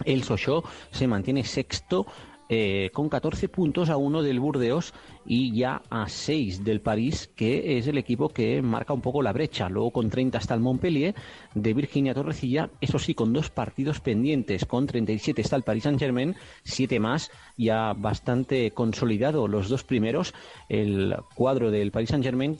El 0.04 0.24
Sochaux 0.24 0.66
se 0.90 1.06
mantiene 1.06 1.44
sexto 1.44 2.06
eh, 2.48 2.90
con 2.92 3.08
14 3.08 3.48
puntos 3.48 3.88
a 3.88 3.96
uno 3.96 4.22
del 4.22 4.40
Burdeos 4.40 4.92
y 5.26 5.54
ya 5.56 5.82
a 5.90 6.08
6 6.08 6.64
del 6.64 6.80
París, 6.80 7.30
que 7.34 7.78
es 7.78 7.86
el 7.86 7.98
equipo 7.98 8.28
que 8.28 8.60
marca 8.62 8.92
un 8.92 9.00
poco 9.00 9.22
la 9.22 9.32
brecha. 9.32 9.68
Luego 9.68 9.90
con 9.90 10.10
30 10.10 10.38
está 10.38 10.54
el 10.54 10.60
Montpellier 10.60 11.14
de 11.54 11.74
Virginia 11.74 12.14
Torrecilla, 12.14 12.70
eso 12.80 12.98
sí, 12.98 13.14
con 13.14 13.32
dos 13.32 13.50
partidos 13.50 14.00
pendientes. 14.00 14.64
Con 14.64 14.86
37 14.86 15.40
está 15.40 15.56
el 15.56 15.62
Paris 15.62 15.84
Saint 15.84 15.98
Germain, 15.98 16.34
7 16.64 17.00
más, 17.00 17.30
ya 17.56 17.92
bastante 17.92 18.70
consolidado 18.72 19.48
los 19.48 19.68
dos 19.68 19.84
primeros. 19.84 20.34
El 20.68 21.14
cuadro 21.34 21.70
del 21.70 21.90
Paris 21.90 22.10
Saint 22.10 22.24
Germain, 22.24 22.58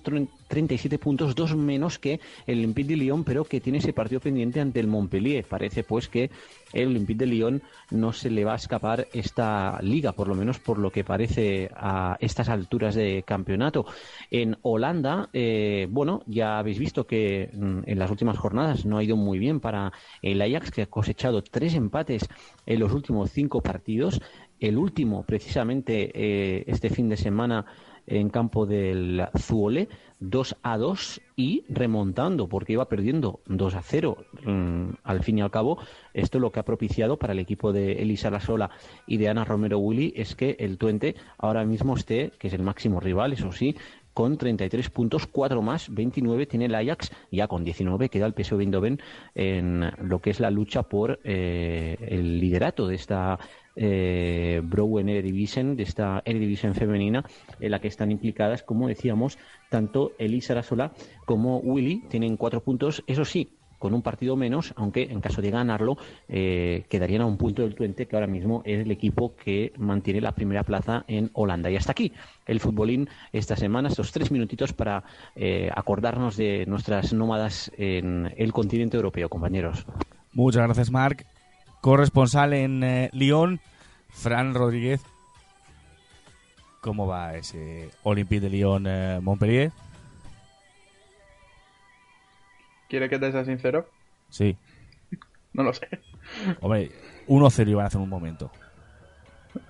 37 0.49 0.99
puntos, 0.99 1.35
dos 1.35 1.57
menos 1.57 1.99
que 1.99 2.21
el 2.47 2.59
Olympique 2.59 2.89
de 2.89 2.97
Lyon, 2.97 3.25
pero 3.25 3.45
que 3.45 3.61
tiene 3.61 3.79
ese 3.79 3.93
partido 3.93 4.21
pendiente 4.21 4.61
ante 4.61 4.81
el 4.81 4.87
Montpellier. 4.87 5.45
Parece 5.45 5.85
pues 5.85 6.09
que 6.09 6.31
el 6.73 6.89
Olympique 6.89 7.19
de 7.19 7.27
Lyon 7.27 7.63
no 7.91 8.13
se 8.13 8.31
le 8.31 8.45
va 8.45 8.53
a 8.53 8.57
escapar 8.57 9.09
esta 9.13 9.81
liga, 9.83 10.13
por 10.13 10.29
lo 10.29 10.35
menos 10.35 10.59
por 10.59 10.79
lo 10.79 10.91
que 10.91 11.05
parece 11.05 11.71
a 11.75 12.17
estas 12.21 12.49
alturas 12.55 12.95
de 12.95 13.23
campeonato. 13.27 13.85
En 14.31 14.57
Holanda, 14.63 15.29
eh, 15.33 15.87
bueno, 15.91 16.23
ya 16.27 16.59
habéis 16.59 16.79
visto 16.79 17.07
que 17.07 17.51
mm, 17.53 17.81
en 17.87 17.99
las 17.99 18.11
últimas 18.11 18.39
jornadas 18.39 18.87
no 18.87 18.99
ha 18.99 19.05
ido 19.05 19.17
muy 19.17 19.39
bien 19.39 19.61
para 19.61 19.93
el 20.23 20.41
Ajax, 20.41 20.71
que 20.71 20.83
ha 20.83 20.87
cosechado 20.87 21.43
tres 21.43 21.75
empates 21.75 22.29
en 22.67 22.81
los 22.81 22.93
últimos 22.93 23.31
cinco 23.31 23.61
partidos. 23.61 24.21
El 24.59 24.79
último, 24.79 25.25
precisamente, 25.25 26.11
eh, 26.15 26.65
este 26.67 26.89
fin 26.89 27.09
de 27.09 27.17
semana 27.17 27.67
en 28.07 28.29
campo 28.29 28.67
del 28.67 29.27
Zuole, 29.39 29.89
2 30.31 30.57
a 30.63 30.79
2 30.79 31.21
y 31.37 31.65
remontando 31.69 32.49
porque 32.49 32.75
iba 32.75 32.89
perdiendo 32.89 33.41
2 33.47 33.75
a 33.75 33.83
0 33.83 34.17
mm, 34.45 34.89
al 35.03 35.23
fin 35.23 35.39
y 35.39 35.43
al 35.43 35.51
cabo 35.51 35.79
esto 36.13 36.39
lo 36.39 36.51
que 36.51 36.61
ha 36.61 36.65
propiciado 36.65 37.19
para 37.19 37.33
el 37.33 37.39
equipo 37.39 37.73
de 37.73 38.03
Elisa 38.03 38.31
Lasola 38.31 38.71
y 39.07 39.19
de 39.19 39.29
Ana 39.29 39.45
Romero 39.45 39.79
Willy 39.79 40.13
es 40.17 40.35
que 40.35 40.57
el 40.59 40.79
Tuente 40.79 41.15
ahora 41.39 41.65
mismo 41.65 41.97
esté, 41.97 42.33
que 42.39 42.49
es 42.49 42.55
el 42.55 42.63
máximo 42.63 43.01
rival, 43.01 43.33
eso 43.33 43.53
sí, 43.53 43.77
con 44.15 44.39
33 44.39 44.91
puntos, 44.91 45.27
4 45.27 45.61
más, 45.61 45.93
29 45.93 46.47
tiene 46.47 46.67
el 46.67 46.75
Ajax, 46.75 47.11
ya 47.33 47.49
con 47.49 47.65
19 47.65 48.09
queda 48.09 48.27
el 48.27 48.33
PSV 48.33 48.61
Eindhoven 48.61 49.01
en 49.35 49.91
lo 49.99 50.21
que 50.21 50.31
es 50.31 50.41
la 50.41 50.51
lucha 50.51 50.85
por 50.85 51.19
eh, 51.25 51.97
el 52.01 52.39
liderato 52.39 52.87
de 52.87 52.95
esta 52.95 53.41
eh, 53.77 54.61
Browen 54.63 55.09
Eredivisie, 55.09 55.65
de 55.65 55.83
esta 55.83 56.23
Eredivisie 56.25 56.73
femenina, 56.75 57.25
en 57.59 57.71
la 57.73 57.81
que 57.81 57.89
están 57.89 58.13
implicadas, 58.13 58.63
como 58.63 58.87
decíamos, 58.87 59.37
tanto 59.75 60.13
Elisa 60.19 60.55
Rasola 60.55 60.93
como 61.27 61.59
Willy, 61.59 62.05
tienen 62.09 62.37
cuatro 62.37 62.61
puntos, 62.61 63.03
eso 63.09 63.25
sí, 63.25 63.51
con 63.81 63.93
un 63.93 64.03
partido 64.03 64.37
menos, 64.37 64.73
aunque 64.77 65.03
en 65.11 65.21
caso 65.21 65.43
de 65.43 65.51
ganarlo 65.51 65.97
eh, 66.29 66.85
quedarían 66.89 67.23
a 67.23 67.27
un 67.27 67.37
punto 67.37 67.63
del 67.63 67.75
Twente, 67.75 68.07
que 68.07 68.15
ahora 68.15 68.29
mismo 68.29 68.63
es 68.65 68.83
el 68.83 68.93
equipo 68.93 69.35
que 69.35 69.73
mantiene 69.77 70.21
la 70.21 70.31
primera 70.31 70.63
plaza 70.63 71.05
en 71.09 71.29
Holanda. 71.33 71.73
Y 71.73 71.77
hasta 71.77 71.91
aquí 71.91 72.13
el 72.47 72.61
futbolín 72.61 73.09
esta 73.33 73.57
semana, 73.57 73.89
estos 73.89 74.13
tres 74.13 74.31
minutitos 74.31 74.73
para 74.73 75.03
eh, 75.35 75.69
acordarnos 75.75 76.37
de 76.37 76.67
nuestras 76.67 77.13
nómadas 77.13 77.73
en 77.77 78.33
el 78.37 78.53
continente 78.53 78.97
europeo, 78.97 79.29
compañeros. 79.29 79.85
Muchas 80.33 80.63
gracias, 80.63 80.93
Marc. 80.93 81.27
Corresponsal 81.81 82.53
en 82.53 82.85
eh, 82.85 83.11
Lyon, 83.13 83.59
Fran 84.09 84.55
Rodríguez. 84.55 85.03
¿Cómo 86.85 87.07
va 87.07 87.35
ese 87.35 87.89
Olympique 88.03 88.43
de 88.43 88.51
Lyon-Montpellier? 88.51 89.73
¿Quiere 92.91 93.09
que 93.09 93.19
te 93.19 93.33
sea 93.33 93.43
sincero? 93.43 93.89
Sí. 94.29 94.55
No 95.55 95.63
lo 95.63 95.73
sé. 95.73 95.89
Hombre, 96.61 96.91
1-0 97.27 97.69
iban 97.71 97.85
a 97.85 97.89
hacer 97.89 98.03
un 98.03 98.11
momento. 98.11 98.51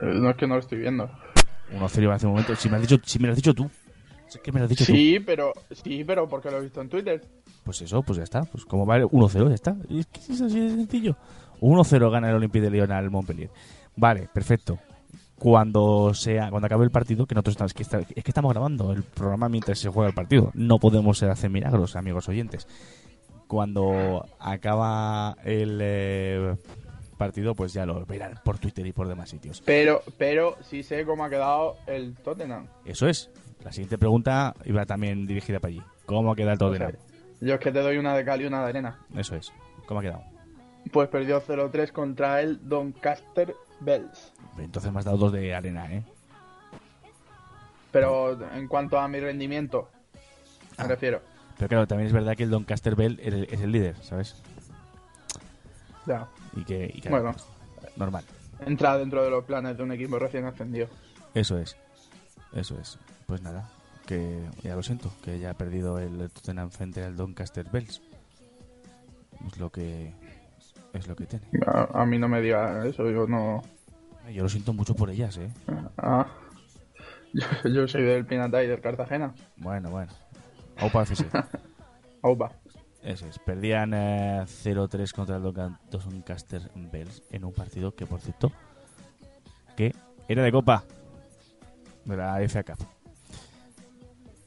Eh, 0.01 0.07
No 0.07 0.31
es 0.31 0.37
que 0.37 0.49
no 0.49 0.55
lo 0.55 0.61
estoy 0.61 0.79
viendo. 0.81 1.09
1-0 1.73 2.03
iban 2.03 2.15
a 2.15 2.17
hacer 2.17 2.27
un 2.27 2.33
momento. 2.33 2.57
Si 2.57 2.69
me, 2.69 2.79
has 2.79 2.83
dicho, 2.83 2.97
si 3.05 3.21
me 3.21 3.29
lo 3.29 3.31
has 3.35 3.37
dicho 3.37 3.55
tú. 3.55 3.71
Es 4.27 4.39
que 4.39 4.51
me 4.51 4.59
lo 4.59 4.65
has 4.65 4.71
dicho 4.71 4.85
tú. 4.85 4.93
Sí, 4.93 5.21
pero 5.25 5.53
sí, 5.71 6.03
pero 6.03 6.29
porque 6.29 6.51
lo 6.51 6.59
he 6.59 6.63
visto 6.63 6.81
en 6.81 6.89
Twitter. 6.89 7.25
Pues 7.63 7.81
eso, 7.81 8.03
pues 8.03 8.19
ya 8.19 8.25
está. 8.25 8.43
Pues 8.43 8.65
como 8.65 8.85
va 8.85 8.97
el 8.97 9.05
1-0, 9.05 9.51
ya 9.51 9.55
está. 9.55 9.77
Es 9.89 10.07
que 10.07 10.19
es 10.19 10.41
así 10.41 10.59
de 10.59 10.71
sencillo. 10.71 11.17
1-0 11.61 12.11
gana 12.11 12.31
el 12.31 12.35
Olympique 12.35 12.65
de 12.65 12.71
Lyon 12.73 12.91
al 12.91 13.09
Montpellier. 13.09 13.51
Vale, 13.95 14.29
perfecto. 14.35 14.81
Cuando 15.45 16.15
sea, 16.15 16.49
cuando 16.49 16.65
acabe 16.65 16.85
el 16.87 16.91
partido, 16.91 17.27
que 17.27 17.35
nosotros 17.35 17.53
estamos, 17.53 17.73
es 17.73 17.75
que, 17.75 17.83
está- 17.83 17.99
es 18.01 18.25
que 18.25 18.31
estamos 18.31 18.51
grabando 18.51 18.93
el 18.93 19.03
programa 19.03 19.51
mientras 19.51 19.79
se 19.79 19.91
juega 19.91 20.09
el 20.09 20.15
partido. 20.15 20.51
No 20.55 20.79
podemos 20.79 21.23
hacer 21.23 21.51
milagros, 21.51 21.97
amigos 21.97 22.31
oyentes. 22.31 22.67
Cuando 23.47 24.25
acaba 24.41 25.37
el 25.45 25.79
eh, 25.83 26.57
partido, 27.19 27.55
pues 27.55 27.75
ya 27.75 27.85
lo 27.85 28.07
verán 28.07 28.41
por 28.43 28.59
Twitter 28.59 28.87
y 28.87 28.93
por 28.93 29.07
demás 29.07 29.29
sitios. 29.29 29.63
Pero, 29.67 30.03
pero 30.17 30.57
sí 30.63 30.83
sé 30.83 31.05
cómo 31.05 31.27
ha 31.27 31.29
quedado 31.29 31.77
el 31.87 32.15
Tottenham. 32.17 32.67
Eso 32.87 33.07
es. 33.07 33.29
La 33.63 33.71
siguiente 33.71 33.99
pregunta 33.99 34.55
iba 34.65 34.87
también 34.87 35.27
dirigida 35.27 35.61
para 35.61 35.73
allí. 35.73 35.83
¿Cómo 36.07 36.35
queda 36.35 36.53
el 36.53 36.57
O 36.63 36.75
sea, 36.75 36.87
Tottenham? 36.87 36.93
yo 37.43 37.55
es 37.55 37.61
que 37.61 37.71
te 37.71 37.81
doy 37.81 37.99
una 37.99 38.17
de 38.17 38.25
cal 38.25 38.41
y 38.41 38.47
una 38.47 38.63
de 38.63 38.69
arena. 38.71 38.99
Eso 39.15 39.37
es. 39.37 39.53
¿Cómo 39.87 40.01
ha 40.01 40.03
quedado? 40.03 40.23
Pues 40.91 41.09
perdió 41.11 41.41
0-3 41.43 41.93
contra 41.93 42.41
el 42.41 42.67
Doncaster 42.67 43.55
Bells. 43.81 44.33
Entonces 44.59 44.93
me 44.93 44.99
has 45.01 45.05
dado 45.05 45.17
dos 45.19 45.33
de 45.33 45.55
arena, 45.55 45.93
¿eh? 45.93 46.03
Pero 47.93 48.39
en 48.55 48.67
cuanto 48.69 48.99
a 48.99 49.07
mi 49.09 49.21
rendimiento, 49.21 49.89
me 50.79 50.85
Ah. 50.85 50.89
refiero. 50.89 51.21
Pero 51.59 51.69
claro, 51.69 51.87
también 51.87 52.09
es 52.09 52.13
verdad 52.13 52.37
que 52.37 52.43
el 52.43 52.51
Doncaster 52.51 52.97
Bell 52.97 53.21
es 53.23 53.61
el, 53.61 53.71
líder, 53.71 53.97
¿sabes? 54.03 54.35
Ya. 56.07 56.29
Y 56.57 56.65
que, 56.65 56.91
y 56.93 57.01
que- 57.01 57.09
Bueno, 57.09 57.35
normal. 57.97 58.25
entra 58.67 58.99
dentro 58.99 59.23
de 59.23 59.31
los 59.31 59.45
planes 59.45 59.77
de 59.77 59.83
un 59.85 59.93
equipo 59.93 60.19
recién 60.19 60.45
ascendido. 60.47 60.89
Eso 61.33 61.59
es. 61.59 61.77
Eso 62.53 62.77
es. 62.81 62.99
Pues 63.27 63.41
nada, 63.43 63.69
que 64.07 64.41
ya 64.63 64.75
lo 64.75 64.83
siento, 64.83 65.13
que 65.23 65.39
ya 65.39 65.51
ha 65.51 65.55
perdido 65.55 65.99
el 66.01 66.29
Tottenham 66.31 66.71
frente 66.71 67.05
al 67.05 67.17
Doncaster 67.17 67.67
Bells. 67.71 68.03
Es 69.47 69.59
lo 69.59 69.71
que 69.71 70.13
es 70.95 71.07
lo 71.09 71.15
que 71.17 71.27
tiene. 71.27 71.45
A, 71.67 72.03
a 72.03 72.07
mí 72.07 72.19
no 72.19 72.29
me 72.29 72.41
diga 72.41 72.87
eso, 72.87 73.11
yo 73.11 73.27
no. 73.27 73.63
Yo 74.33 74.43
lo 74.43 74.49
siento 74.49 74.73
mucho 74.73 74.95
por 74.95 75.11
ellas, 75.11 75.37
¿eh? 75.37 75.51
Ah. 75.99 76.27
Yo, 77.33 77.69
yo 77.69 77.89
soy 77.89 78.03
del 78.03 78.25
Pinatay 78.25 78.67
del 78.67 78.81
Cartagena. 78.81 79.35
Bueno, 79.57 79.91
bueno. 79.91 80.13
Aupa 80.79 81.03
FC. 81.03 81.27
Aupa. 82.23 82.51
Eso 83.03 83.27
es. 83.27 83.39
Perdían 83.39 83.93
eh, 83.93 84.45
0-3 84.47 85.13
contra 85.13 85.37
el 85.37 85.43
Donca- 85.43 85.79
Doncaster 85.91 86.63
Bells 86.75 87.23
en 87.31 87.45
un 87.45 87.53
partido 87.53 87.95
que, 87.95 88.07
por 88.07 88.21
cierto, 88.21 88.51
que 89.77 89.95
era 90.27 90.43
de 90.43 90.53
Copa 90.53 90.85
de 92.07 92.17
la 92.17 92.41
FA 92.49 92.63
Cup. 92.63 92.87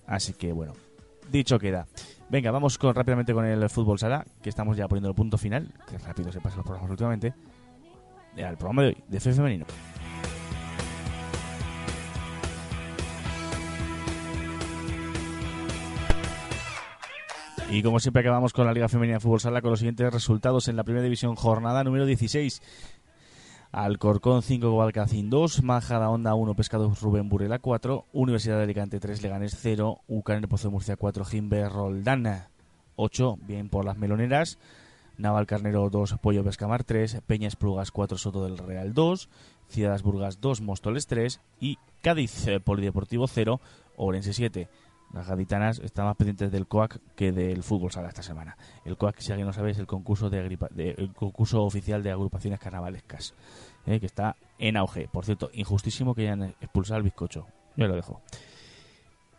Así 0.08 0.34
que, 0.34 0.52
bueno, 0.54 0.74
dicho 1.32 1.60
queda. 1.60 1.88
Venga, 2.30 2.52
vamos 2.52 2.78
con, 2.78 2.94
rápidamente 2.94 3.34
con 3.34 3.46
el 3.46 3.70
fútbol 3.70 4.00
sala, 4.00 4.26
que 4.42 4.50
estamos 4.50 4.76
ya 4.76 4.88
poniendo 4.88 5.10
el 5.10 5.16
punto 5.16 5.38
final. 5.38 5.72
Que 5.90 5.98
rápido 5.98 6.32
se 6.32 6.42
pasan 6.42 6.58
los 6.58 6.66
programas 6.66 6.92
últimamente. 6.92 7.34
Al 8.38 8.58
programa 8.58 8.84
de 8.84 8.88
hoy, 8.90 9.04
de 9.08 9.20
fe 9.20 9.34
femenino. 9.34 9.66
Y 17.70 17.84
como 17.84 18.00
siempre 18.00 18.22
acabamos 18.22 18.54
con 18.54 18.66
la 18.66 18.72
Liga 18.72 18.88
Femenina 18.88 19.18
de 19.18 19.20
Fútbol 19.20 19.42
Sala 19.42 19.62
con 19.62 19.72
los 19.72 19.80
siguientes 19.80 20.14
resultados 20.14 20.70
en 20.70 20.78
la 20.78 20.86
Primera 20.86 21.04
División, 21.04 21.36
jornada 21.36 21.84
número 21.84 22.06
16. 22.06 22.62
Alcorcón 23.72 24.44
5, 24.44 24.72
Guadalcacín 24.72 25.30
2, 25.30 25.62
Majada 25.64 26.10
Onda 26.10 26.34
1, 26.34 26.56
Pescados 26.56 27.02
Rubén 27.02 27.28
Burela 27.28 27.60
4, 27.60 28.06
Universidad 28.14 28.58
de 28.58 28.64
Alicante 28.64 29.00
3, 29.00 29.22
Leganés 29.22 29.58
0, 29.60 30.02
UCAN 30.08 30.38
el 30.38 30.48
Pozo 30.48 30.70
de 30.70 30.72
Murcia 30.72 30.96
4, 30.96 31.26
Jimber 31.26 31.70
Roldán 31.70 32.48
8, 32.96 33.38
bien 33.46 33.70
por 33.70 33.84
las 33.84 33.98
meloneras, 33.98 34.58
Naval 35.18 35.48
Carnero 35.48 35.90
2, 35.90 36.16
Pollo 36.22 36.44
Pescamar 36.44 36.84
3, 36.84 37.22
Peñas 37.28 37.56
Plugas 37.56 37.92
4, 37.92 38.18
Soto 38.18 38.44
del 38.46 38.58
Real 38.58 38.94
2, 38.94 39.30
Ciudades 39.68 40.02
Burgas 40.02 40.40
2, 40.40 40.62
Móstoles 40.62 41.08
3 41.08 41.42
y 41.60 41.78
Cádiz 42.02 42.48
eh, 42.48 42.60
Polideportivo 42.60 43.28
0, 43.28 43.60
Orense 43.98 44.32
7. 44.32 44.70
Las 45.14 45.28
gaditanas 45.28 45.80
están 45.80 46.06
más 46.06 46.16
pendientes 46.18 46.52
del 46.52 46.68
COAC 46.68 47.00
que 47.16 47.32
del 47.32 47.64
fútbol 47.64 47.92
sala 47.92 48.10
esta 48.10 48.24
semana. 48.24 48.58
El 48.86 48.98
COAC, 48.98 49.20
si 49.20 49.32
alguien 49.32 49.48
no 49.48 49.54
sabe, 49.54 49.72
es 49.72 49.78
el 49.78 49.88
concurso, 49.88 50.30
de, 50.30 50.40
el 50.98 51.14
concurso 51.14 51.64
oficial 51.64 52.04
de 52.04 52.12
agrupaciones 52.12 52.60
carnavalescas, 52.60 53.34
eh, 53.86 54.00
que 54.00 54.06
está 54.06 54.36
en 54.60 54.78
auge. 54.78 55.08
Por 55.08 55.26
cierto, 55.26 55.50
injustísimo 55.54 56.14
que 56.14 56.24
hayan 56.24 56.56
expulsado 56.62 56.98
al 56.98 57.04
bizcocho. 57.04 57.48
Yo 57.78 57.88
lo 57.88 57.96
dejo. 57.96 58.22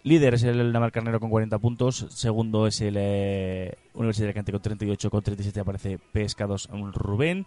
Líder 0.05 0.35
es 0.35 0.45
el 0.45 0.73
Naval 0.73 0.93
Carnero 0.93 1.21
con 1.21 1.29
40 1.29 1.59
puntos. 1.59 2.07
Segundo 2.11 2.67
es 2.67 2.81
el 2.81 2.95
eh, 2.97 3.77
Universidad 3.95 4.27
de 4.27 4.29
Alicante 4.31 4.53
con 4.53 4.63
38. 4.63 5.11
Con 5.11 5.23
37 5.23 5.61
aparece 5.61 5.99
Pescados 5.99 6.69
Rubén. 6.71 7.47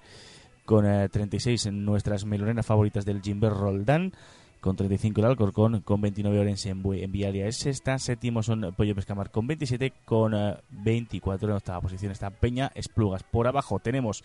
Con 0.66 0.86
eh, 0.86 1.10
36 1.10 1.66
en 1.68 1.86
nuestras 1.86 2.26
meloneras 2.26 2.66
favoritas 2.66 3.06
del 3.06 3.22
Jimber 3.22 3.52
Roldán. 3.52 4.14
Con 4.62 4.76
35 4.76 5.20
el 5.20 5.26
Alcorcón. 5.26 5.82
Con 5.82 6.02
29 6.02 6.40
Orense 6.40 6.70
en, 6.70 6.82
en 6.86 7.12
Vialia 7.12 7.48
es 7.48 7.58
sexta. 7.58 8.00
Séptimo 8.00 8.44
son 8.44 8.74
Pollo 8.78 8.96
Pescamar 8.96 9.32
con 9.32 9.48
27. 9.48 9.92
Con 10.06 10.34
eh, 10.34 10.58
24 10.70 11.50
en 11.50 11.56
octava 11.56 11.82
posición 11.82 12.12
está 12.12 12.30
Peña 12.30 12.72
Esplugas. 12.76 13.24
Por 13.24 13.48
abajo 13.48 13.80
tenemos 13.80 14.24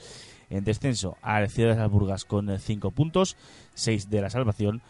en 0.51 0.63
descenso 0.63 1.17
a 1.23 1.45
Ciudad 1.49 1.77
de 1.77 2.17
con 2.29 2.59
5 2.59 2.91
puntos. 2.93 3.37
6 3.75 4.11
de 4.11 4.21
la 4.21 4.31
salvación. 4.31 4.83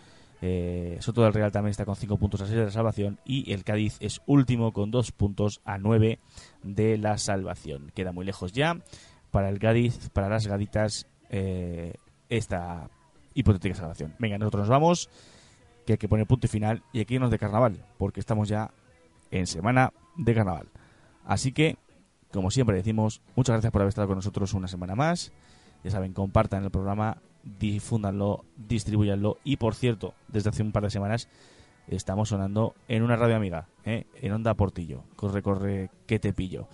Eh, 0.43 0.99
Soto 1.01 1.23
del 1.23 1.33
Real 1.33 1.51
también 1.51 1.71
está 1.71 1.87
con 1.87 1.97
5 1.97 2.19
puntos 2.19 2.43
a 2.43 2.47
6 2.47 2.59
de 2.59 2.65
la 2.67 2.71
salvación 2.71 3.19
y 3.25 3.53
el 3.53 3.65
Cádiz 3.65 3.97
es 4.01 4.21
último 4.27 4.73
con 4.73 4.91
2 4.91 5.13
puntos 5.13 5.61
a 5.65 5.79
9 5.79 6.19
de 6.63 6.99
la 6.99 7.17
salvación. 7.19 7.91
Queda 7.95 8.13
muy 8.13 8.27
lejos 8.27 8.53
ya 8.53 8.79
para 9.31 9.49
el 9.49 9.59
Cádiz, 9.59 10.11
para 10.11 10.29
las 10.29 10.47
gaditas, 10.47 11.07
eh, 11.31 11.95
esta 12.29 12.91
hipotética 13.35 13.75
salvación. 13.75 14.15
Venga, 14.19 14.39
nosotros 14.39 14.63
nos 14.63 14.69
vamos, 14.69 15.11
que 15.87 15.95
hay 15.95 15.99
que 15.99 16.09
poner 16.09 16.27
punto 16.27 16.47
y 16.47 16.51
final 16.51 16.83
y 16.93 16.99
hay 16.99 17.05
que 17.07 17.15
irnos 17.15 17.31
de 17.31 17.39
carnaval, 17.39 17.83
porque 17.97 18.21
estamos 18.21 18.49
ya 18.49 18.71
en 19.31 19.47
semana 19.47 19.93
de 20.17 20.35
carnaval. 20.35 20.69
Así 21.25 21.53
que, 21.53 21.77
como 22.33 22.51
siempre 22.51 22.77
decimos, 22.77 23.23
muchas 23.35 23.55
gracias 23.55 23.73
por 23.73 23.81
haber 23.81 23.91
estado 23.91 24.09
con 24.09 24.17
nosotros 24.17 24.53
una 24.53 24.69
semana 24.69 24.95
más. 24.95 25.33
Ya 25.85 25.91
saben, 25.91 26.13
compartan 26.13 26.65
el 26.65 26.71
programa, 26.71 27.19
difúndanlo, 27.59 28.45
distribuyanlo. 28.57 29.39
Y 29.45 29.57
por 29.57 29.75
cierto, 29.75 30.15
desde 30.29 30.51
hace 30.51 30.63
un 30.63 30.73
par 30.73 30.83
de 30.83 30.91
semanas 30.91 31.29
estamos 31.87 32.29
sonando 32.29 32.75
en 32.89 33.03
una 33.03 33.17
radio 33.17 33.37
amiga, 33.37 33.69
¿eh? 33.85 34.07
en 34.21 34.33
Onda 34.33 34.55
Portillo. 34.55 35.05
Corre, 35.15 35.43
corre, 35.43 35.91
que 36.07 36.19
te 36.19 36.33
pillo. 36.33 36.69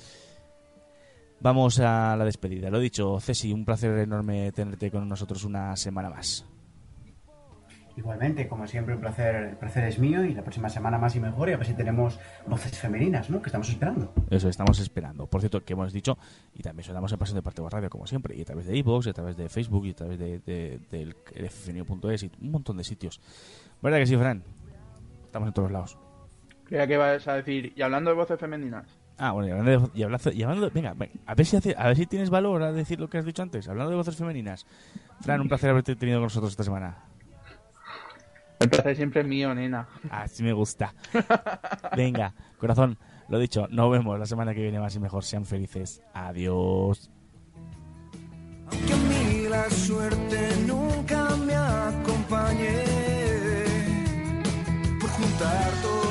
Vamos 1.40 1.80
a 1.80 2.16
la 2.16 2.24
despedida. 2.24 2.70
Lo 2.70 2.78
dicho, 2.78 3.18
Ceci, 3.20 3.52
un 3.52 3.64
placer 3.64 3.98
enorme 3.98 4.52
tenerte 4.52 4.90
con 4.90 5.08
nosotros 5.08 5.44
una 5.44 5.76
semana 5.76 6.08
más. 6.08 6.46
Igualmente, 7.96 8.48
como 8.48 8.66
siempre, 8.66 8.94
un 8.94 9.00
placer, 9.00 9.34
el 9.34 9.56
placer 9.56 9.84
es 9.84 9.98
mío 9.98 10.24
y 10.24 10.32
la 10.32 10.42
próxima 10.42 10.68
semana 10.70 10.96
más 10.96 11.14
y 11.14 11.20
mejor 11.20 11.50
y 11.50 11.52
a 11.52 11.56
ver 11.58 11.66
si 11.66 11.74
tenemos 11.74 12.18
voces 12.46 12.78
femeninas, 12.78 13.28
¿no? 13.28 13.42
Que 13.42 13.48
estamos 13.48 13.68
esperando. 13.68 14.12
Eso 14.30 14.48
estamos 14.48 14.78
esperando. 14.78 15.26
Por 15.26 15.40
cierto, 15.42 15.62
que 15.62 15.74
hemos 15.74 15.92
dicho, 15.92 16.16
y 16.54 16.62
también 16.62 16.84
sonamos 16.86 17.12
en 17.12 17.18
Pasión 17.18 17.36
de 17.36 17.42
Parte 17.42 17.62
Radio, 17.70 17.90
como 17.90 18.06
siempre, 18.06 18.34
y 18.34 18.40
a 18.40 18.44
través 18.46 18.66
de 18.66 18.76
iVoox, 18.78 19.06
y 19.06 19.10
a 19.10 19.12
través 19.12 19.36
de 19.36 19.48
Facebook, 19.50 19.84
y 19.86 19.90
a 19.90 19.94
través 19.94 20.18
de, 20.18 20.38
de- 20.38 20.80
del 20.90 21.14
ffnio.es 21.50 22.22
y 22.22 22.30
un 22.40 22.50
montón 22.50 22.78
de 22.78 22.84
sitios. 22.84 23.20
¿Verdad 23.82 23.98
que 23.98 24.06
sí, 24.06 24.16
Fran? 24.16 24.42
Estamos 25.26 25.48
en 25.48 25.52
todos 25.54 25.70
lados. 25.70 25.98
Creía 26.64 26.86
que 26.86 26.94
ibas 26.94 27.28
a 27.28 27.34
decir, 27.34 27.72
y 27.76 27.82
hablando 27.82 28.10
de 28.10 28.16
voces 28.16 28.38
femeninas, 28.40 28.86
Ah, 29.18 29.32
bueno, 29.32 29.46
y 29.48 29.50
hablando 29.50 29.70
de, 29.88 29.98
y 30.00 30.02
hablando, 30.02 30.32
y 30.32 30.42
hablando- 30.42 30.70
venga, 30.70 30.94
venga, 30.94 31.12
a 31.26 31.34
ver 31.34 31.44
si 31.46 31.56
hace- 31.56 31.74
a 31.76 31.86
ver 31.88 31.96
si 31.96 32.06
tienes 32.06 32.30
valor 32.30 32.62
a 32.62 32.72
decir 32.72 32.98
lo 32.98 33.08
que 33.10 33.18
has 33.18 33.24
dicho 33.26 33.42
antes. 33.42 33.68
Hablando 33.68 33.90
de 33.90 33.96
voces 33.96 34.16
femeninas. 34.16 34.66
Fran, 35.20 35.42
un 35.42 35.48
placer 35.48 35.68
haberte 35.70 35.94
tenido 35.94 36.16
con 36.18 36.24
nosotros 36.24 36.50
esta 36.50 36.64
semana. 36.64 36.96
el 38.64 38.70
placer 38.70 38.96
siempre 38.96 39.20
es 39.22 39.26
mío, 39.26 39.54
nena. 39.54 39.88
Así 40.10 40.42
me 40.42 40.52
gusta. 40.52 40.94
Venga, 41.96 42.34
corazón, 42.58 42.98
Lo 43.28 43.38
dicho, 43.38 43.66
nos 43.70 43.90
vemos 43.90 44.18
la 44.18 44.26
semana 44.26 44.54
que 44.54 44.62
viene 44.62 44.78
más 44.78 44.94
y 44.96 45.00
mejor. 45.00 45.24
Sean 45.24 45.44
felices. 45.44 46.02
Adiós. 46.12 47.10
Aunque 48.70 48.92
a 48.92 48.96
mí 48.96 49.48
la 49.48 49.70
suerte 49.70 50.50
nunca 50.66 51.36
me 51.36 51.54
acompañe 51.54 52.84
por 54.98 55.10
juntar 55.10 55.70
todos 55.82 56.01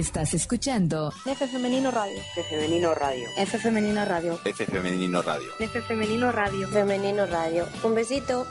Estás 0.00 0.32
escuchando 0.32 1.12
F 1.26 1.46
Femenino 1.46 1.90
Radio. 1.90 2.16
F 2.34 2.42
Femenino 2.44 2.94
Radio. 2.94 3.28
F 3.36 3.58
Femenino 3.58 4.02
Radio. 4.06 4.40
F 4.46 4.64
Femenino 4.64 5.20
Radio. 5.20 5.50
F 5.58 5.82
Femenino 5.82 6.32
Radio. 6.32 6.68
Femenino 6.68 7.26
Radio. 7.26 7.66
Un 7.82 7.94
besito. 7.94 8.46